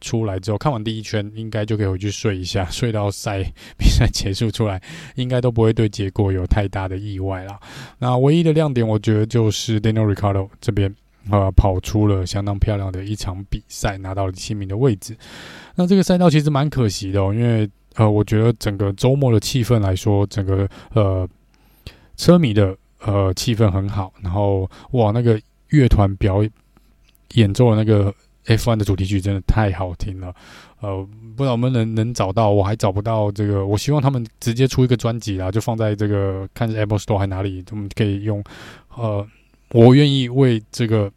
[0.00, 3.44] 出来之后，看完第一圈，应该就可以回去睡一下， 睡到赛
[3.78, 4.82] 比赛结束出来，
[5.14, 7.60] 应该都不会对结果有太大的意外啦。
[8.00, 10.92] 那唯一的亮点，我觉得就是 Daniel Ricardo 这边
[11.30, 15.16] 呃跑出了相当漂亮的一场比赛，拿到了第七名的位置。
[15.76, 21.28] 那这个赛道其实蛮可惜的哦，因为呃，我觉得整个周末的气氛来说，整个呃
[22.18, 22.76] 车迷的。
[23.00, 26.42] 呃，气氛很好，然后哇，那个乐团表
[27.34, 28.12] 演奏的那个
[28.46, 30.34] F1 的主题曲真的太好听了。
[30.80, 33.64] 呃，不知道我们能能找到，我还找不到这个。
[33.64, 38.42] 我希望他们直接出一个专辑啦，就放在这个看 Apple Store 还哪里，我们可以用。
[38.96, 39.24] 呃，
[39.70, 41.08] 我愿意为这个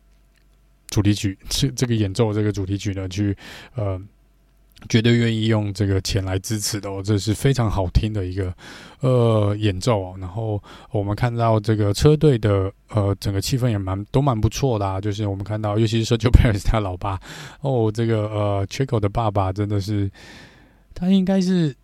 [0.92, 3.36] 主题曲，这这个演奏这个主题曲呢，去
[3.74, 4.00] 呃。
[4.90, 8.54] 绝对愿意用这个钱来支持的哦，这是非常好听的一个
[9.02, 10.16] 呃演奏哦。
[10.20, 10.62] 然后
[10.92, 15.00] 我们看到这个车队的呃整个气氛也蛮都蛮不错的啊。
[15.00, 17.20] 就是我们看到，尤其是 Sergio Perez 他老爸
[17.62, 20.10] 哦，这个呃 Chico 的爸爸真的是，
[20.96, 21.76] 他应该是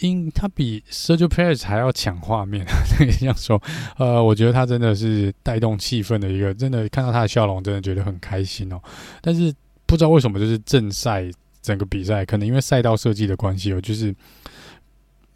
[0.00, 2.64] 因他比 Sergio Perez 还要抢画面，
[2.98, 3.62] 这样说
[3.98, 8.80] 呃，我觉得他真的是带动气氛的一个，真的看到他的笑容，真的觉得很开心哦。
[9.20, 9.54] 但是
[9.84, 11.30] 不知道为什么，就是正赛。
[11.62, 14.14] 整个比赛可能因为赛道设计的关系哦，就是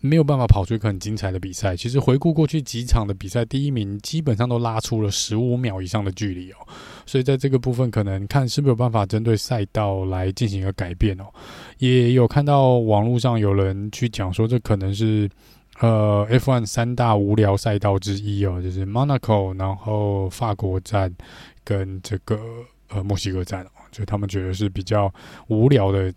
[0.00, 1.74] 没有办法跑出一个很精彩的比赛。
[1.76, 6.56] 其实回顾过去几场的比赛，第一名基本上都拉出了十五秒以上的距离哦。
[7.06, 11.24] 所以在这个部分，可能看是不是有办法针对赛道来进行一个改变哦。
[11.78, 15.28] 也有看到网络上有人去讲说，这可能是
[15.80, 21.10] 呃 F1 三大无聊赛道之一哦，就是 Monaco，然后法国站
[21.62, 22.38] 跟这个
[22.88, 23.66] 呃墨西哥站。
[23.94, 25.12] 就他们觉得是比较
[25.46, 26.12] 无聊的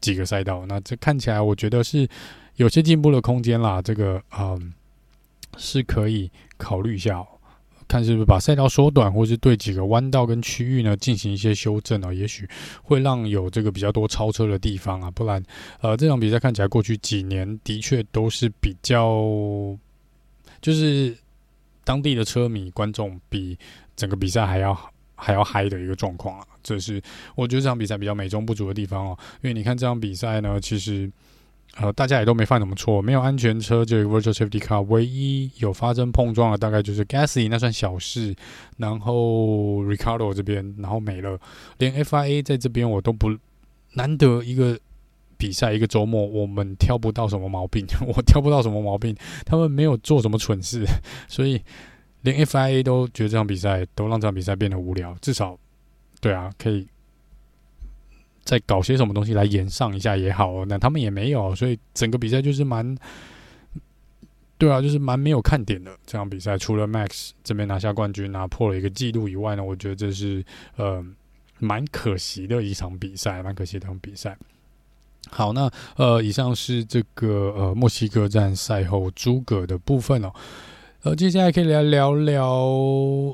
[0.00, 2.08] 几个赛道，那这看起来我觉得是
[2.56, 3.82] 有些进步的空间啦。
[3.82, 4.72] 这个嗯，
[5.58, 7.22] 是可以考虑一下，
[7.86, 12.48] 看是不是把赛道缩短，或是对几个弯道跟区域呢进行一些修正哦，也许
[12.82, 15.10] 会让有这个比较多超车的地方啊。
[15.10, 15.42] 不然，
[15.82, 19.20] 呃，这场比赛看起来过去几年的确都是比较，
[20.62, 21.16] 就是
[21.84, 23.58] 当地的车迷观众比
[23.94, 24.90] 整个比赛还要好。
[25.20, 27.02] 还要嗨的一个状况啊，这是
[27.34, 29.18] 我觉得这场比赛比较美中不足的地方哦。
[29.42, 31.10] 因为你看这场比赛呢，其实
[31.76, 38.32] 呃大家也都没犯什么错，没有安全车，这个 Virtual Safety Car，唯一有发生碰撞的大概就是 Gasly 那算小事，
[38.76, 41.36] 然后 Ricardo 这边然后没了，
[41.78, 43.36] 连 FIA 在这边我都不
[43.94, 44.78] 难得一个
[45.36, 50.84] 比赛一个周末我们挑不到什么毛病， 我挑不到什么毛病，他们没有做什么蠢事，
[51.26, 51.60] 所以。
[52.30, 55.58] 连 FIA 都觉得这场比赛都让这场比赛变得无聊，至少，
[56.20, 56.86] 对啊，可以
[58.42, 60.66] 再搞些什么东西来炎上一下也好哦。
[60.68, 62.96] 那他们也没有，所以整个比赛就是蛮，
[64.56, 65.90] 对啊，就是蛮没有看点的。
[66.06, 70.44] 这场比赛除了 Max 这边拿下冠军，拿破了一个纪录以外呢，我觉得这是
[70.76, 71.04] 呃
[71.58, 74.36] 蛮可惜的一场比赛，蛮可惜的一场比赛。
[75.30, 80.32] 好，那呃，以上是这个呃墨西哥站赛后诸葛的部分哦。
[81.04, 82.44] 呃，接下来可以来聊聊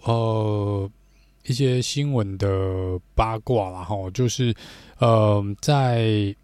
[0.05, 0.91] 呃
[1.47, 2.47] 一些新闻的
[3.15, 4.55] 八卦啦哈，就是
[4.99, 6.37] 呃在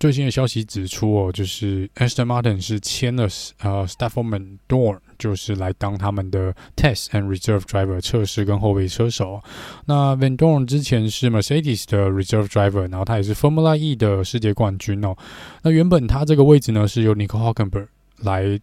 [0.00, 3.24] 最新的消息指出哦，就是 Aston Martin 是签了
[3.60, 9.42] 呃 Stoffel Vandoorne，就是来当他们的 Test and Reserve Driver 测试跟后备车手。
[9.84, 15.14] 那 Van Dorn 之前是 Mercedes 的 Reserve Driver，然后他也是 Formula E 的世界冠军哦。
[15.62, 17.88] 那原本他这个位置呢是由 Nico Hülkenberg
[18.22, 18.58] 来。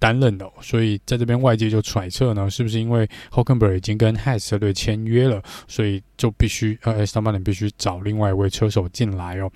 [0.00, 7.36] 担任的，所以在这边外界就揣测呢，是不是因为 Hulkenberg 已经跟 h a s 车队签约了，所以就必须呃 s t o n m a r t
[7.38, 9.52] n 必须找另外一位车手进来哦。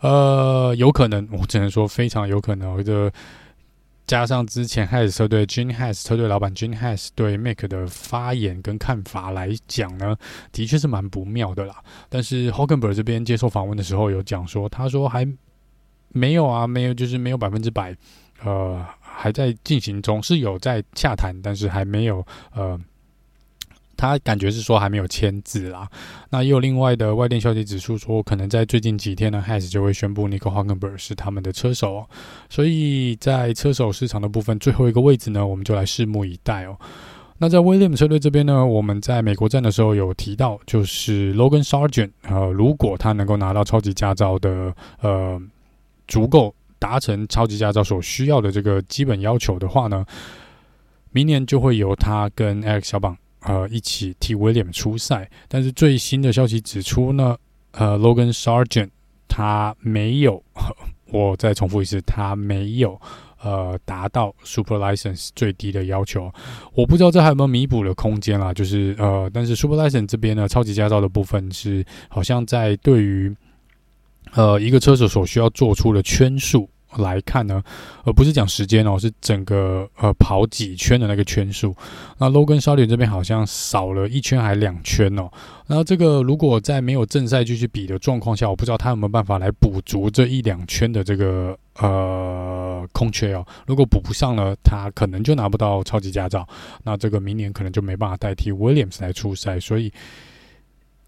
[0.00, 2.82] 呃，有可能，我只能说非常有可能。
[2.84, 3.12] 这
[4.06, 10.14] 加上之前 h a s 车队 Gene Haas 车队老板 Gene Haas 对 Mick 的发言跟看法来讲呢，
[10.52, 11.76] 的确是蛮不妙的啦。
[12.08, 15.26] 但是 Hulkenberg 这边接受访问的时候有讲说，他说还
[16.10, 17.96] 没有啊，没有，就是没有百分之百，
[18.42, 18.84] 呃，
[19.14, 22.78] 还在进行中，是有在洽谈，但是还没有呃。
[23.96, 25.88] 他感觉是说还没有签字啦，
[26.28, 32.08] 那也有另外的外电消息指出说，可能在最近几天呢，Has 就会宣布 Nico Hulkenberg 是他们的车手哦。
[32.50, 36.76] 所以在车手市场的部分，最后一个位置呢，我们就来拭目以待哦。
[37.38, 45.40] 那在 William 车队这边呢，我们在美国站的时候有提到，就是 Logan Sargent，呃，如果他能够拿到超级驾照的，呃，
[46.08, 46.52] 足够
[46.84, 50.04] 达成超级驾照所需要的这个基本要求的话呢，
[51.12, 53.16] 明年就会由他跟 Alex 小榜。
[53.46, 57.36] 呃，一起替威廉出赛，但是最新的消息指出呢，
[57.72, 58.88] 呃，Logan Sargent
[59.28, 60.42] 他没有，
[61.12, 62.98] 我再重复一次，他没有
[63.42, 66.32] 呃达到 Super License 最低的要求。
[66.72, 73.30] 我不知道这还有没有弥补的空间啦，就是呃，但是 Super License 这边呢，超级驾照的部分是好像在对于
[74.32, 76.66] 呃一个车手所需要做出的圈数。
[76.98, 77.62] 来看呢，
[78.04, 81.74] 而不是讲时间哦，是整个呃跑几圈的那个圈数。
[82.18, 85.30] 那 Logan Sargent 这边好像少了一圈还两圈哦。
[85.66, 93.46] 然后这个如果在没有正赛继续比的状况下，我不知道他有没有办法来补足这一两圈的这个呃空缺哦。
[93.66, 96.46] 如果补不上呢，他可能就拿不到超级驾照。
[96.82, 99.92] 那这个明年可能就没办法代替 Williams 来出赛，所以。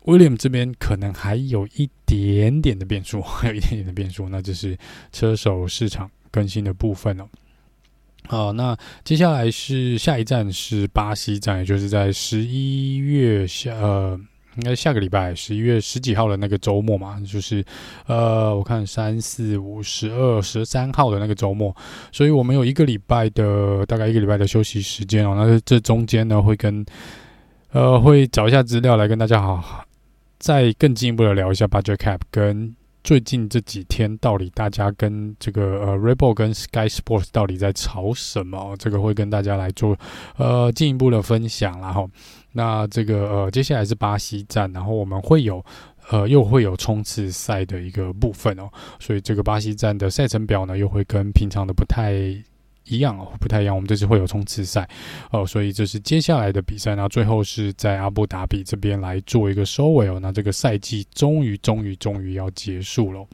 [0.06, 4.76] 威廉这边可能还有一点点的变数， 还有一点点的变数，那就是
[5.12, 7.28] 车手市场更新的部分哦。
[8.28, 14.18] 好，那接下来是下一站是巴西站，也就是在十一月下呃，
[14.56, 17.64] 应该下个礼拜十一月十几号的那个周末嘛，就是
[18.06, 21.72] 呃，我看三四五十二十三号的那个周末，
[22.10, 25.34] 所以我们有一个礼拜的大概一个礼拜的休息时间哦。
[25.36, 26.84] 那这中间呢，会跟
[27.70, 29.85] 呃会找一下资料来跟大家好。
[30.46, 32.72] 再更进一步的聊一下 Budget Cap 跟
[33.02, 38.76] 最近这几天到底大家跟这个呃 Red Bull 跟 Sky Sports 到底在吵什么？
[38.78, 39.98] 这个会跟大家来做
[40.36, 42.08] 呃进一步的分享，然后
[42.52, 45.60] 那这个呃接下来是巴西站，然后我们会有
[46.10, 48.70] 呃又会有冲刺赛的一个部分哦，
[49.00, 52.12] 所以这个巴西站的赛程表呢又会跟平常的不太。
[52.88, 53.74] 一样哦，不太一样。
[53.74, 54.88] 我们这次会有冲刺赛
[55.30, 56.94] 哦，所以这是接下来的比赛。
[56.94, 60.18] 那最后是在阿布达比这边来做一个收尾哦。
[60.20, 63.26] 那这个赛季终于、终于、终于要结束了。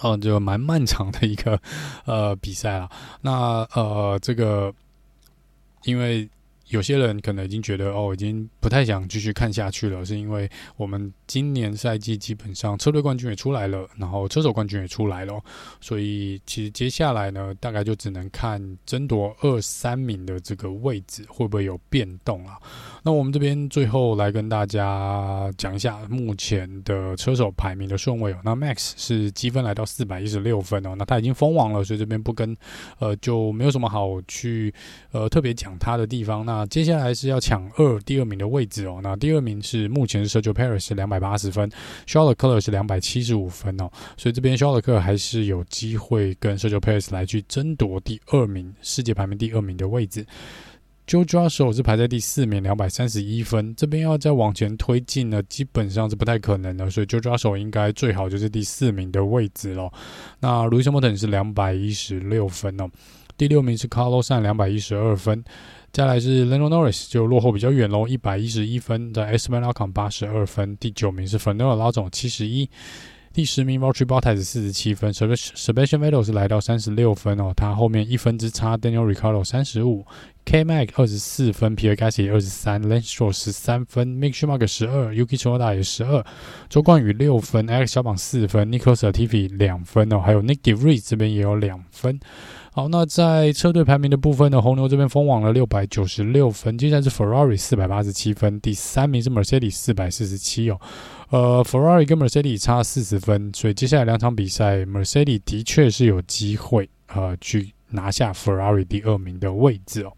[0.00, 1.60] 哦，就蛮漫长的一个
[2.04, 2.90] 呃比赛了。
[3.20, 4.72] 那呃，这个
[5.84, 6.28] 因为。
[6.72, 15.38] 有些人可能已经觉得哦，已经不太想继续看下去了，是因为我们今年赛季基本上车队冠军也出来了，然后车手冠军也出来了，
[15.82, 22.56] 所以其实接下来呢，大概就只能看争夺二三名的这个位置会不会有变动啊。
[23.02, 28.38] 那我们这边最后来跟大家讲一下目前的车手排名的顺位哦。
[28.44, 32.56] 那 Max 是积分来到四百一十六分哦，那他已经封王了，所以这边不跟
[32.98, 34.72] 呃就没有什么好去
[35.10, 36.46] 呃特别讲他的地方。
[36.46, 39.00] 那接下来是要抢二第二名的位置哦。
[39.02, 41.68] 那第二名是目前是 Sergio Perez 是两百八十分
[42.06, 43.90] s h a r l e c l e r 是两百七十五分哦。
[44.16, 50.26] 所以这边 s h a r l e c l e r 还是有机会跟 Sergio Perez 来去争夺第二名，世界排名第二名的位置。
[51.04, 53.74] George Russell 是排在第四名，两百三十一分。
[53.74, 56.88] 这边要再往前推进呢，基本上是不太可能的。
[56.88, 59.90] 所以 George Russell 应该最好就是第四名的位置喽。
[60.38, 62.88] 那 Lewis Hamilton 是两百一十六分哦。
[63.36, 65.42] 第六名是 Carlos San 两百一十二分。
[65.92, 69.12] 再来是 Lando Norris 就落后比较远喽，一百一十一分。
[69.12, 70.74] 在 Esteban Ocon 八十二分。
[70.78, 72.70] 第九名是 Fernando Alonso 七十一。
[73.34, 78.76] 第十名 Valtteri Bottas 四十七分，Sebastian Vettel 是来到三十六分哦，他后面一分之差。
[78.76, 80.04] Daniel Ricciardo 三十五
[80.44, 86.24] ，K-Mag 二十四分，Pierre Gasly 二十三，Lance Stroll 十三分，Mick Schumacher 十二，Yuki Tsunoda 也十二，
[86.68, 92.20] 周冠宇六分，Alex 小榜四分 nicolas atifi 两分哦，还有 Nick De Vries 这边也有两分。
[92.74, 100.80] 好，那在车队排名的部分呢，红牛这边封王了六百九十六分，接下来是 Ferrari 四百八十七分，第三名是 Mercedes 四百四十七哦。
[101.28, 110.12] 呃，Ferrari 跟 Mercedes 差四十分，所以接下来两场比赛，Mercedes 的确是有机会呃去拿下 Ferrari 第二名的位置哦。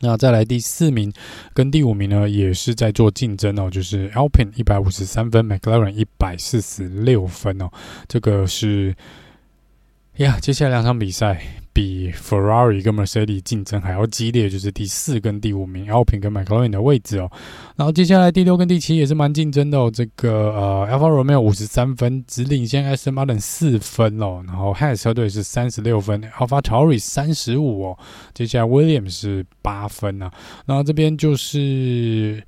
[0.00, 1.10] 那再来第四名
[1.54, 7.70] 跟第五名呢，也是在做竞争哦，就是 Alpine 一百五十三分，McLaren 一百四十六分哦，
[8.06, 8.94] 这个是。
[10.18, 11.42] 呀，接下来两场比赛
[11.72, 17.28] 比 Ferrari 跟 Mercedes 竞争还要激烈，就是第四跟第五名，Alpine 跟 McLaren 的位置哦。
[17.74, 19.90] 然后接下来第六跟第七也是蛮竞争的哦。
[19.92, 24.40] 这个呃，Alpha Romeo 五十三分，只领先 s m a r t i n 四分哦。
[24.46, 27.98] 然后 Haas 车队是三十六分，AlphaTauri 三十五哦。
[28.32, 30.30] 接下来 Williams 是八分啊。
[30.64, 32.40] 然后这边就是。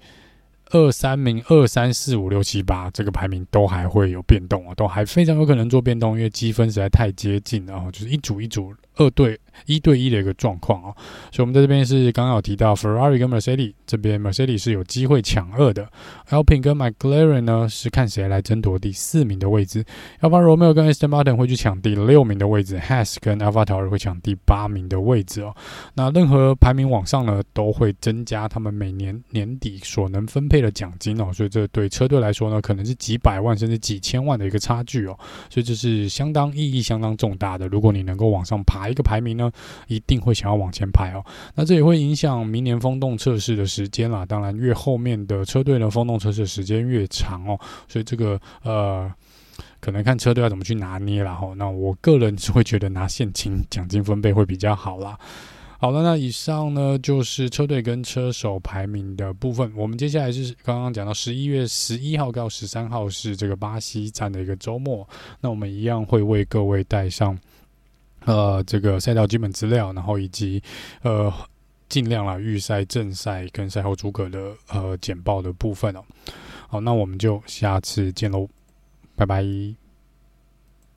[0.71, 8.75] 二三名、二三四五六七八，这个排名都还会有变动啊，都还非常有可能做变动，因为积分实在太接近了，然后就是一组一组。
[8.97, 10.95] 二对一对一的一个状况哦，
[11.33, 15.89] 所以我们在这边是刚刚有提到 Ferrari 跟 Mercedes 这边 Mercedes 是有机会抢二的
[16.29, 19.85] ，Alpine 跟 McLaren 呢是看谁来争夺第四名的位置
[20.21, 23.89] ，Alfa Romeo 跟 Aston Martin 会去抢第六名的位置，Haas 跟 a l p h a t a u r
[23.89, 25.55] 会抢第八名的位置哦。
[25.95, 35.19] 那任何排名往上呢，都会增加他们每年年底所能分配的奖金哦，所以这对车队来说呢，可能是几百万甚至几千万的一个差距哦，
[35.51, 37.67] 所以这是相当意义相当重大的。
[37.69, 38.86] 如果你能够往上爬。
[38.89, 39.51] 一个排名呢，
[39.89, 41.25] 一定会想要往前排哦。
[41.55, 44.25] 那这也会影响明年风洞测试的时间啦。
[44.25, 47.59] 当然，越后面的车队呢，风洞测试时间越长哦。
[47.89, 49.13] 所以这个呃，
[49.81, 51.35] 可能看车队要怎么去拿捏啦。
[51.35, 51.53] 哈。
[51.57, 55.19] 那我个人是会觉得拿现金奖金分配会比较好啦。
[55.79, 59.71] 好了，那以上呢就是车队跟车手排名的部分。
[59.77, 65.07] 我们接下来是刚刚讲到十一月十一号到十三号是这个巴西站的一个周末。
[65.41, 67.39] 那我们一样会为各位带上。
[68.27, 70.63] 呃，这个赛道基本资料，然后以及
[71.03, 71.33] 呃，
[71.89, 76.05] 尽量啦预赛、正赛跟赛后诸葛的呃简报的部分哦。
[76.69, 78.49] 好，那我们就下次见喽，
[79.15, 79.86] 拜拜。